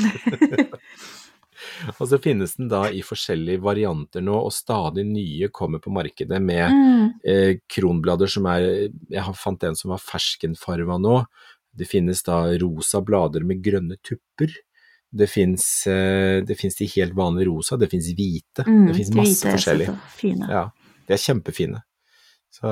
[2.00, 6.40] Og så finnes den da i forskjellige varianter nå, og stadig nye kommer på markedet
[6.42, 7.10] med Mm.
[7.28, 8.62] eh, kronblader som er
[9.10, 11.26] Jeg har fant en som var ferskenfarva nå.
[11.76, 14.54] Det finnes da rosa blader med grønne tupper.
[15.10, 16.56] Det fins eh, de
[16.96, 18.66] helt vanlige rosa, det fins hvite.
[18.68, 18.88] Mm.
[18.88, 19.94] det fins masse hvite, forskjellig.
[20.14, 20.50] Fine.
[20.52, 20.66] Ja,
[21.08, 21.82] de er kjempefine.
[22.50, 22.70] Så,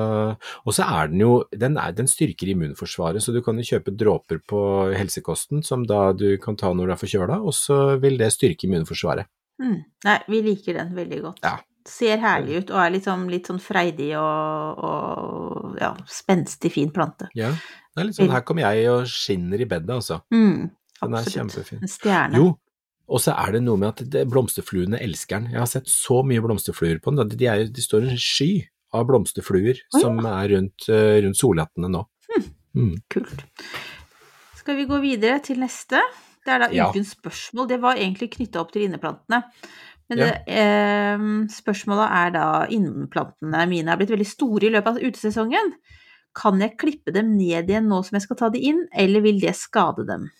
[0.66, 3.94] og så er den jo den, er, den styrker immunforsvaret, så du kan jo kjøpe
[3.94, 8.18] dråper på helsekosten som da du kan ta når du er forkjøla, og så vil
[8.20, 9.30] det styrke immunforsvaret.
[9.62, 9.78] Mm.
[10.06, 11.42] Nei, vi liker den veldig godt.
[11.46, 11.56] Ja.
[11.88, 17.30] Ser herlig ut og er sånn, litt sånn freidig og, og ja, spenstig, fin plante.
[17.38, 17.54] Ja,
[17.94, 20.20] det er litt sånn her kommer jeg og skinner i bedet, altså.
[20.34, 20.68] Mm.
[21.02, 21.82] Den er kjempefin.
[21.82, 22.40] En stjerne.
[22.40, 22.52] Jo,
[23.08, 25.52] og så er det noe med at blomsterfluene elsker den.
[25.54, 27.30] Jeg har sett så mye blomsterfluer på den.
[27.32, 28.50] De, er, de står en sky
[28.96, 30.02] av blomsterfluer oh, ja.
[30.02, 32.04] som er rundt, eh, rundt solhattene nå.
[32.76, 32.94] Mm.
[33.10, 33.44] Kult.
[34.60, 36.02] Skal vi gå videre til neste?
[36.44, 36.88] Det er da Ja.
[36.88, 37.68] ukens spørsmål.
[37.68, 39.42] Det var egentlig knytta opp til inneplantene.
[40.08, 40.24] Men Ja.
[40.24, 41.18] det, eh,
[41.52, 45.72] spørsmålet er da innplantene mine er blitt veldig store i løpet av utesesongen.
[46.34, 49.40] Kan jeg klippe dem ned igjen nå som jeg skal ta de inn, eller vil
[49.40, 50.30] det skade dem?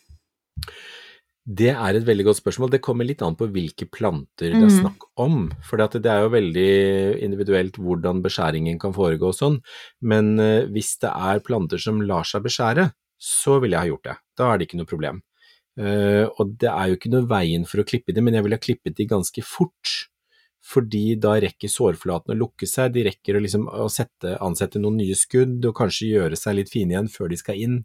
[1.49, 2.71] Det er et veldig godt spørsmål.
[2.75, 4.81] Det kommer litt an på hvilke planter det er Mm.
[4.83, 5.51] snakk om.
[5.65, 9.57] For det er jo veldig individuelt hvordan beskjæringen kan foregå og sånn.
[10.03, 14.05] Men eh, hvis det er planter som lar seg beskjære, så ville jeg ha gjort
[14.05, 14.17] det.
[14.37, 15.23] Da er det ikke noe problem.
[15.79, 18.57] Eh, og det er jo ikke noe veien for å klippe de, men jeg ville
[18.59, 20.09] ha klippet de ganske fort.
[20.69, 24.99] Fordi da rekker sårflaten å lukke seg, de rekker å, liksom, å sette, ansette noen
[24.99, 27.85] nye skudd og kanskje gjøre seg litt fine igjen før de skal inn.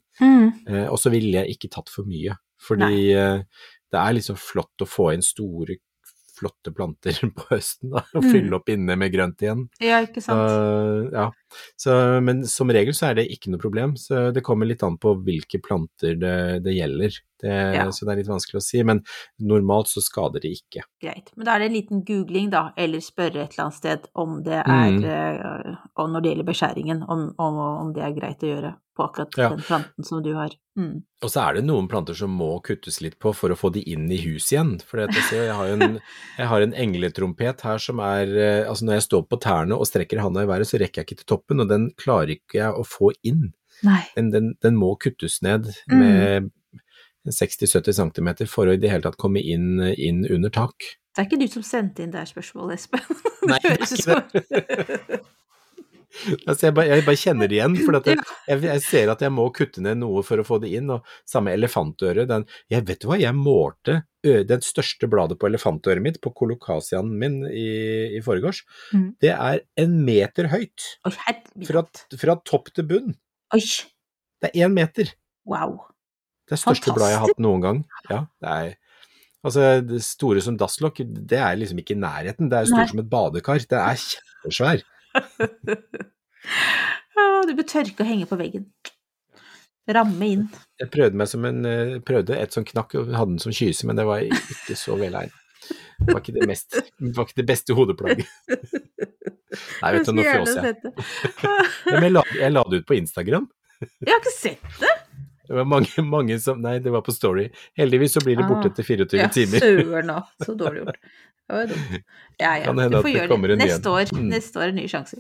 [0.68, 3.42] Eh, og så ville jeg ikke tatt for mye, fordi uh,
[3.94, 5.76] det er liksom flott å få inn store,
[6.34, 8.30] flotte planter på høsten da, og Mm.
[8.34, 9.68] fylle opp inne med grønt igjen.
[9.84, 10.42] Ja, ikke sant?
[10.50, 11.28] Uh, ja.
[11.80, 14.98] så, men som regel så er det ikke noe problem, så det kommer litt an
[14.98, 17.20] på hvilke planter det, det gjelder.
[17.44, 17.86] Det, Ja.
[17.92, 19.02] Så det er litt vanskelig å si, men
[19.44, 20.86] normalt så skader det ikke.
[21.04, 21.30] Greit.
[21.36, 24.40] Men da er det en liten googling, da, eller spørre et eller annet sted om
[24.46, 25.04] det er Mm.
[25.04, 29.04] eh, Og når det gjelder beskjæringen, om, om, om det er greit å gjøre på
[29.10, 29.50] akkurat Ja.
[29.50, 30.50] den planten som du har.
[30.78, 31.04] Mm.
[31.24, 33.82] Og så er det noen planter som må kuttes litt på for å få de
[33.82, 34.80] inn i hus igjen.
[34.86, 36.00] For jeg, jeg, har en,
[36.38, 39.86] jeg har en engletrompet her som er eh, Altså når jeg står på tærne og
[39.90, 42.72] strekker handa i været, så rekker jeg ikke til toppen, og den klarer ikke jeg
[42.74, 43.52] å få inn.
[44.16, 46.52] Den, den, den må kuttes ned Mm.
[47.24, 50.94] Med 60-70 cm for å i det hele tatt komme inn, inn under tak.
[51.14, 53.24] Det er ikke du som sendte inn det her spørsmålet, Espen.
[53.50, 55.24] Nei, det høres ut som
[56.46, 58.20] Altså jeg, bare, jeg bare kjenner det igjen, for jeg,
[58.68, 60.92] jeg ser at jeg må kutte ned noe for å få det inn.
[60.94, 62.28] Og samme elefantøret.
[62.30, 67.18] Den, jeg vet du hva, jeg målte den største bladet på elefantøret mitt, på kolokasianen
[67.20, 67.66] min i,
[68.20, 68.62] i forgårs.
[68.94, 69.08] Mm.
[69.26, 70.86] Det er en meter høyt.
[71.66, 71.84] Fra,
[72.22, 73.18] fra topp til bunn.
[73.58, 73.64] Oi,
[74.44, 75.16] Det er én meter.
[75.50, 75.80] wow.
[76.50, 77.84] Det største bladet jeg har hatt noen gang.
[78.12, 78.74] Ja, det er
[79.44, 82.48] Altså, det store som dasslokk, det er liksom ikke i nærheten.
[82.48, 82.72] Det er Nei.
[82.72, 83.60] stort som et badekar.
[83.68, 84.84] Det er kjempesvær.
[87.14, 88.66] Ah, Du bør tørke og henge på veggen.
[89.94, 90.44] Ramme inn.
[90.80, 93.86] Jeg prøvde meg som en eh, prøvde et som knakk og hadde den som kyse,
[93.88, 95.36] men det var ikke så velegnet.
[96.00, 98.28] Det var ikke det, mest, det var ikke det beste hodeplagget.
[99.84, 100.76] Nei, vet du, nå fjåser jeg.
[102.42, 103.48] Jeg la det ut på Instagram.
[103.84, 104.94] Jeg har ikke sett det!
[105.48, 107.50] Det var mange, mange som Nei, det var på Story.
[107.78, 108.72] Heldigvis så blir det borte Ah.
[108.72, 109.60] etter 24 Ja, timer.
[109.60, 110.24] søren òg.
[110.46, 111.00] Så dårlig gjort.
[111.50, 112.04] Det var dumt.
[112.40, 112.64] Ja, ja.
[112.64, 114.14] Kan hende at det gjøre kommer en ny Neste år.
[114.16, 114.30] Mm.
[114.32, 115.20] Neste år er nye sjanser.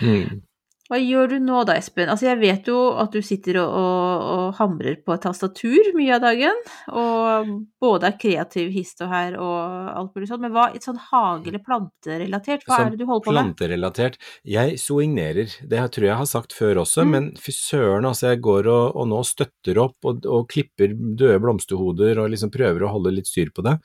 [0.00, 0.42] Mm.
[0.88, 2.08] Hva gjør du nå da, Espen?
[2.08, 6.14] Altså, jeg vet jo at du sitter og, og, og hamrer på et tastatur mye
[6.16, 6.62] av dagen,
[6.96, 7.50] og
[7.82, 11.60] både er kreativ hist og her og alt mulig sånt, men hva sånn hage- eller
[11.66, 13.40] planterelatert, hva er det du holder på med?
[13.52, 14.16] Planterelatert.
[14.48, 17.10] Jeg soignerer, det tror jeg jeg har sagt før også, Mm.
[17.12, 21.36] men fy søren, altså jeg går og, og nå støtter opp og, og klipper døde
[21.44, 23.76] blomsterhoder og liksom prøver å holde litt styr på det.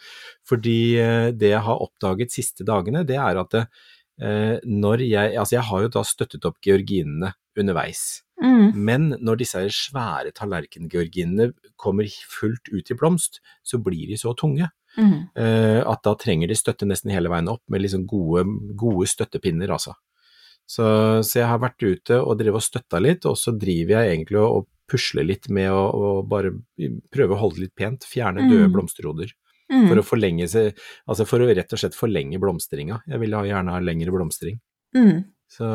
[0.47, 5.33] Fordi eh, det jeg har oppdaget siste dagene, det er at det, eh, når jeg,
[5.41, 8.21] altså jeg har jo da støttet opp georginene underveis.
[8.43, 8.71] Mm.
[8.75, 14.69] Men når disse svære tallerkengeorginene kommer fullt ut i blomst, så blir de så tunge
[14.93, 15.29] Mm.
[15.35, 18.43] eh, at da trenger de støtte nesten hele veien opp med liksom gode,
[18.77, 19.95] gode støttepinner, altså.
[20.69, 20.85] Så,
[21.25, 24.37] så jeg har vært ute og drevet og støtta litt, og så driver jeg egentlig
[24.37, 26.51] og, og pusler litt med å, å bare
[27.09, 28.75] prøve å holde det litt pent, fjerne døde Mm.
[28.75, 29.33] blomsterhoder.
[29.71, 29.87] Mm.
[29.89, 32.99] For å forlenge seg, altså for å rett og slett forlenge blomstringa.
[33.09, 34.59] Jeg vil gjerne ha lengre blomstring.
[34.97, 35.23] Mm.
[35.53, 35.67] Så,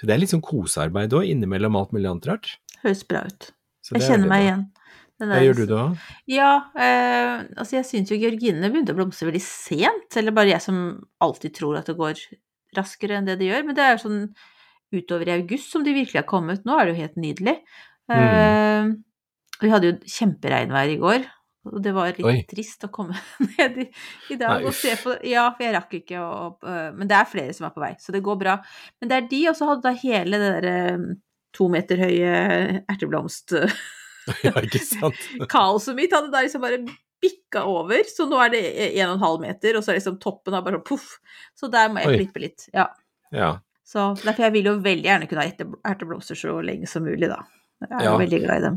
[0.00, 2.50] så det er litt sånn kosearbeid òg, innimellom alt mulig annet rart.
[2.82, 3.50] Høres bra ut.
[3.92, 4.46] Jeg er kjenner meg da.
[4.46, 4.66] igjen.
[5.16, 5.82] Hva gjør du da?
[6.28, 10.64] Ja, eh, altså jeg syns jo georginene begynte å blomstre veldig sent, eller bare jeg
[10.66, 10.80] som
[11.24, 12.20] alltid tror at det går
[12.76, 14.20] raskere enn det det gjør, men det er jo sånn
[14.92, 16.66] utover i august som de virkelig har kommet.
[16.68, 17.56] Nå er det jo helt nydelig.
[18.12, 18.90] Eh,
[19.62, 21.24] vi hadde jo kjemperegnvær i går,
[21.72, 22.40] og det var litt Oi.
[22.48, 23.16] trist å komme
[23.56, 23.86] ned i,
[24.32, 25.20] i dag Nei, og se på det.
[25.32, 26.40] Ja, for jeg rakk ikke å
[26.96, 28.58] Men det er flere som er på vei, så det går bra.
[29.00, 30.76] Men det er de, og så hadde da hele det derre
[31.56, 32.36] to meter høye
[32.84, 33.56] erteblomst...
[34.44, 35.28] ja, ikke sant?
[35.52, 36.82] Kaoset mitt hadde da liksom bare
[37.22, 40.78] bikka over, så nå er det 1,5 meter, og så er liksom toppen av bare
[40.78, 41.14] sånn poff.
[41.56, 42.18] Så der må jeg Oi.
[42.20, 42.66] klippe litt.
[42.76, 42.90] Ja.
[43.34, 43.54] Ja.
[43.86, 47.40] Så derfor jeg vil jo veldig gjerne kunne ha erteblomster så lenge som mulig, da.
[47.82, 48.16] Jeg er Ja.
[48.18, 48.76] veldig glad i dem.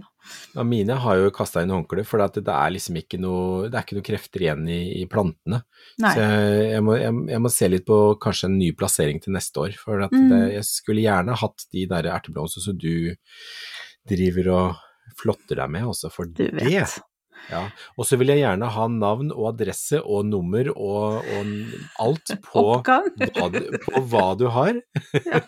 [0.55, 3.85] Ja, mine har jo kasta inn håndkle, for det er liksom ikke noe, det er
[3.85, 5.61] ikke noe krefter igjen i, i plantene.
[6.03, 6.11] Nei.
[6.13, 9.33] Så jeg, jeg, må, jeg, jeg må se litt på kanskje en ny plassering til
[9.33, 9.77] neste år.
[9.79, 10.27] For at Mm.
[10.29, 13.15] det, jeg skulle gjerne hatt de der erteblomstene som du
[14.09, 14.75] driver og
[15.19, 16.51] flotter deg med, også for det.
[17.49, 17.61] Ja.
[17.97, 21.53] Og så vil jeg gjerne ha navn og adresse og nummer og, og
[22.05, 22.99] alt på hva,
[23.53, 24.77] du, på hva du har.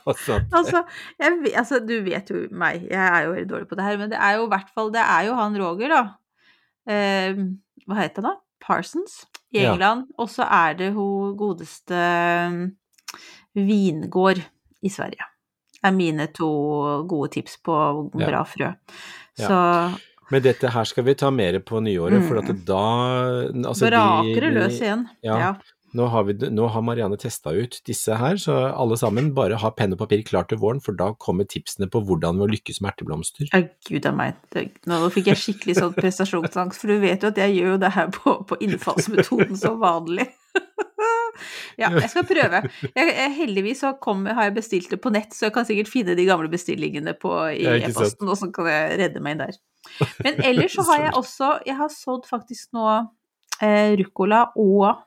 [0.05, 0.83] altså, Altså,
[1.21, 4.13] jeg, altså, du vet jo meg, jeg er jo veldig dårlig på det her, men
[4.13, 6.01] det er jo i hvert fall Det er jo han Roger, da.
[6.89, 7.43] Eh,
[7.85, 8.37] hva heter han da?
[8.61, 9.71] Parsons i Ja.
[9.73, 10.07] England.
[10.21, 12.61] Og så er det hun godeste eh,
[13.57, 14.39] Vingård
[14.81, 15.25] i Sverige.
[15.81, 16.47] Det er mine to
[17.09, 17.73] gode tips på
[18.13, 18.69] bra frø.
[19.39, 19.47] Ja.
[19.47, 19.57] Så
[20.31, 22.63] Men dette her skal vi ta mer på nyåret, for at Mm.
[22.65, 22.81] da
[23.69, 25.05] altså braker det løs igjen.
[25.23, 25.37] Ja.
[25.37, 25.53] Ja.
[25.93, 29.71] Nå har, vi, nå har Marianne testa ut disse her, så alle sammen bare ha
[29.75, 32.93] penn og papir klart til våren, for da kommer tipsene på hvordan vi lykkes med
[32.93, 33.49] erteblomster.
[33.51, 34.37] Å, gud a meg.
[34.87, 37.91] Nå fikk jeg skikkelig sånn prestasjonsangst, for du vet jo at jeg gjør jo det
[37.97, 40.29] her på, på innfallsmetoden som vanlig.
[41.81, 42.61] Ja, jeg skal prøve.
[42.87, 45.91] Jeg, jeg, heldigvis så kom, har jeg bestilt det på nett, så jeg kan sikkert
[45.91, 49.59] finne de gamle bestillingene på, i e-posten, og så kan jeg redde meg inn der.
[50.21, 52.83] Men ellers så har jeg også Jeg har sådd faktisk nå
[53.65, 55.01] eh, ruccola og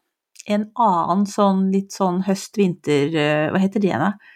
[0.50, 4.34] en annen sånn litt sånn høst-vinter eh, Hva heter det igjen, da?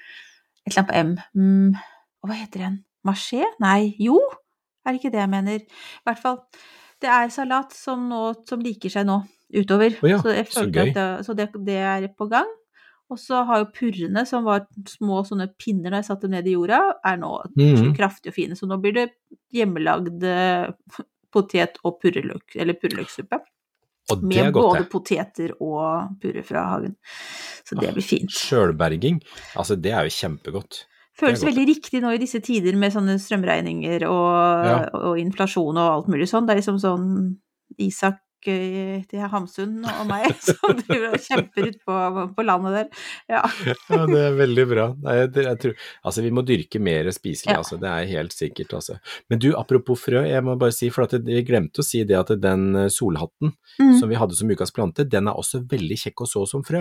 [0.62, 1.40] Et eller annet på M.
[1.40, 1.80] Mm,
[2.24, 2.78] hva heter den?
[3.08, 3.42] Maché?
[3.62, 4.18] Nei, jo,
[4.84, 5.64] er det ikke det jeg mener?
[5.64, 6.38] I hvert fall.
[7.00, 9.20] Det er salat som, nå, som liker seg nå
[9.54, 9.98] utover.
[10.02, 10.88] Oh ja, så jeg så følte gøy.
[10.88, 12.48] at det, så det, det er på gang.
[13.08, 16.48] Og så har jo purrene, som var små sånne pinner da jeg satte dem ned
[16.50, 17.94] i jorda, er nå mm.
[17.96, 18.58] kraftige og fine.
[18.58, 19.06] Så nå blir det
[19.56, 20.68] hjemmelagd eh,
[21.32, 23.40] potet- og purreløk, eller purreløksuppe.
[24.12, 26.94] Og det Med godt, både poteter og purre fra hagen.
[27.64, 28.32] Så det blir fint.
[28.32, 29.20] Sjølberging,
[29.56, 30.84] altså det er jo kjempegodt.
[31.18, 34.78] Føles veldig riktig nå i disse tider med sånne strømregninger og, Ja.
[34.94, 36.46] og inflasjon og alt mulig sånn.
[36.46, 37.08] Det er liksom sånn
[37.84, 41.96] Isak eh, til Hamsun og meg som driver og kjemper ute på,
[42.36, 43.02] på landet der.
[43.28, 43.40] Ja.
[43.90, 44.86] Ja, det er veldig bra.
[45.02, 45.74] Nei, jeg tror,
[46.04, 47.58] altså, vi må dyrke mer spiselig, Ja.
[47.64, 47.80] altså.
[47.82, 48.98] Det er helt sikkert, altså.
[49.28, 52.30] Men du, apropos frø, jeg må bare si, for vi glemte å si det at
[52.40, 53.98] den eh, solhatten Mm.
[54.00, 56.80] som vi hadde som ukas plante, den er også veldig kjekk å så som frø.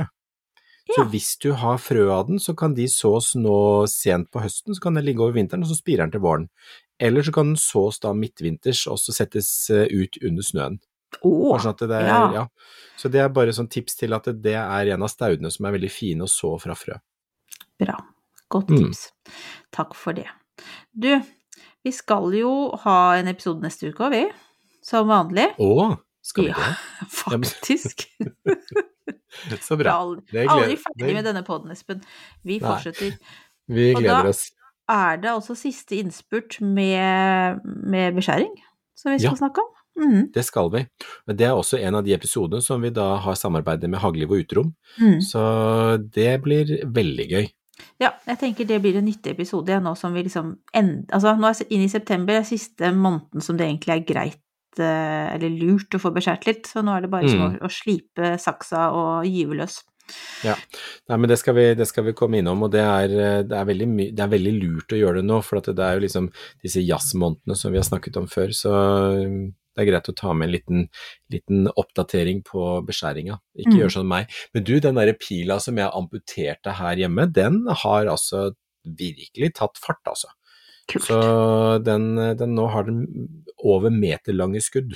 [0.88, 1.06] Så Ja.
[1.12, 4.80] hvis du har frø av den, så kan de sås nå sent på høsten, så
[4.82, 6.48] kan den ligge over vinteren, og så spirer den til våren.
[7.00, 10.80] Eller så kan den sås da midtvinters, og så settes eh, ut under snøen.
[11.24, 12.32] Bare sånn det ja.
[12.34, 12.48] ja.
[12.98, 15.72] Så det er bare sånn tips til at det er en av staudene som er
[15.78, 16.98] veldig fine å så fra frø.
[17.80, 17.98] bra.
[18.50, 18.78] Godt Mm.
[18.88, 19.12] tips.
[19.72, 20.28] Takk for det.
[20.98, 21.22] Du,
[21.84, 24.32] vi skal jo ha en episode neste uke òg, vi.
[24.82, 25.50] Som vanlig.
[25.60, 27.08] Å, skal vi Ja, det?
[27.22, 28.08] faktisk.
[29.62, 29.94] Så Vi er bra.
[30.00, 32.02] aldri, ferdig med denne podden, Espen.
[32.44, 32.68] Vi Nei.
[32.70, 33.18] fortsetter.
[33.70, 34.52] Vi Og gleder da- oss.
[34.90, 38.56] er det altså siste innspurt med, med beskjæring
[38.96, 39.42] som vi skal Ja.
[39.44, 39.70] snakke om.
[39.98, 40.32] Mhm.
[40.34, 40.86] Det skal vi.
[41.28, 44.30] Men det er også en av de episodene som vi da har samarbeidet med Hagliv
[44.32, 45.20] og Uterom, Mm.
[45.22, 47.48] så det blir veldig gøy.
[48.00, 51.08] Ja, jeg tenker det blir en nyttig episode, nå som vi liksom end...
[51.12, 55.34] Altså, nå er inn i september, er siste måneden som det egentlig er greit eh,
[55.36, 57.60] eller lurt å få beskjært litt, så nå er det bare liksom Mm.
[57.62, 59.80] å, å slipe saksa og gyve løs.
[60.44, 60.54] Ja,
[61.10, 63.08] Nei, men det skal, vi, det skal vi komme innom, og det er,
[63.44, 65.42] det er, veldig, det er veldig lurt å gjøre det nå.
[65.44, 66.30] For at det er jo liksom
[66.64, 68.72] disse jazzmånedene som vi har snakket om før, så
[69.78, 70.86] det er greit å ta med en liten,
[71.30, 73.38] liten oppdatering på beskjæringa.
[73.62, 73.80] Ikke Mm.
[73.84, 74.32] gjør sånn meg.
[74.54, 79.78] Men du, den derre pila som jeg amputerte her hjemme, den har altså virkelig tatt
[79.78, 80.32] fart, altså.
[80.90, 81.04] Kult.
[81.04, 83.06] Så den, den nå har den
[83.60, 84.96] over meterlange skudd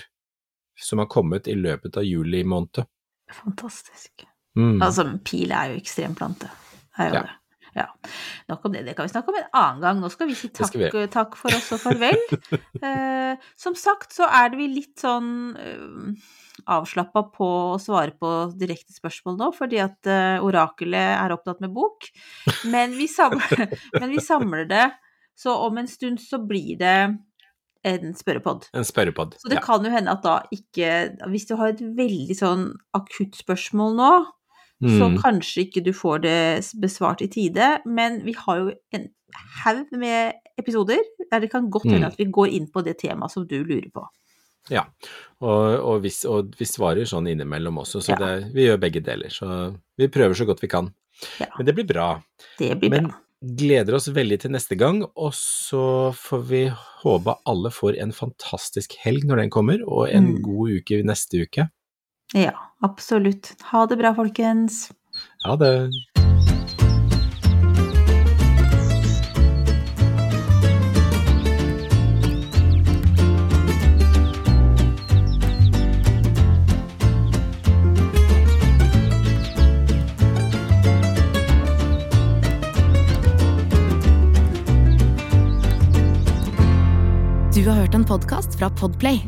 [0.80, 2.86] som har kommet i løpet av juli måned.
[3.32, 4.26] Fantastisk.
[4.58, 4.82] Mm.
[4.82, 6.50] Altså, pil er jo ekstremplante.
[6.98, 7.22] Er jo Ja.
[7.22, 7.36] det.
[7.78, 7.88] Ja.
[8.52, 10.02] Nok om det, det kan vi snakke om en annen gang.
[10.04, 10.90] Nå skal vi si takk, vi.
[11.12, 12.20] takk for oss og farvel.
[12.88, 16.34] eh, som sagt så er det vi litt sånn eh,
[16.72, 21.74] avslappa på å svare på direkte spørsmål nå, fordi at eh, orakelet er opptatt med
[21.76, 22.12] bok.
[22.72, 23.68] Men vi, samler,
[24.02, 24.88] men vi samler det,
[25.38, 26.98] så om en stund så blir det
[27.88, 28.68] en spørrepod.
[28.78, 29.40] En spørrepod.
[29.42, 29.64] Så det ja.
[29.66, 34.12] kan jo hende at da ikke Hvis du har et veldig sånn akutt spørsmål nå,
[34.82, 35.18] så Mm.
[35.22, 39.10] kanskje ikke du får det besvart i tide, men vi har jo en
[39.64, 40.98] haug med episoder
[41.32, 42.12] der det kan godt hende Mm.
[42.12, 44.08] at vi går inn på det temaet som du lurer på.
[44.70, 44.84] Ja,
[45.42, 48.18] og, og, vi, og vi svarer sånn innimellom også, så Ja.
[48.40, 49.30] det, vi gjør begge deler.
[49.30, 50.94] Så vi prøver så godt vi kan.
[51.40, 51.48] Ja.
[51.58, 52.22] Men det blir bra.
[52.60, 53.16] Det blir Men bra.
[53.44, 56.72] gleder oss veldig til neste gang, og så får vi
[57.04, 60.42] håpe alle får en fantastisk helg når den kommer, og en Mm.
[60.44, 61.70] god uke neste uke.
[62.34, 63.56] Ja, absolutt.
[63.62, 64.92] Ha det bra, folkens.
[65.46, 65.90] Ha det.
[87.56, 89.28] Du har hørt en podkast fra Podplay.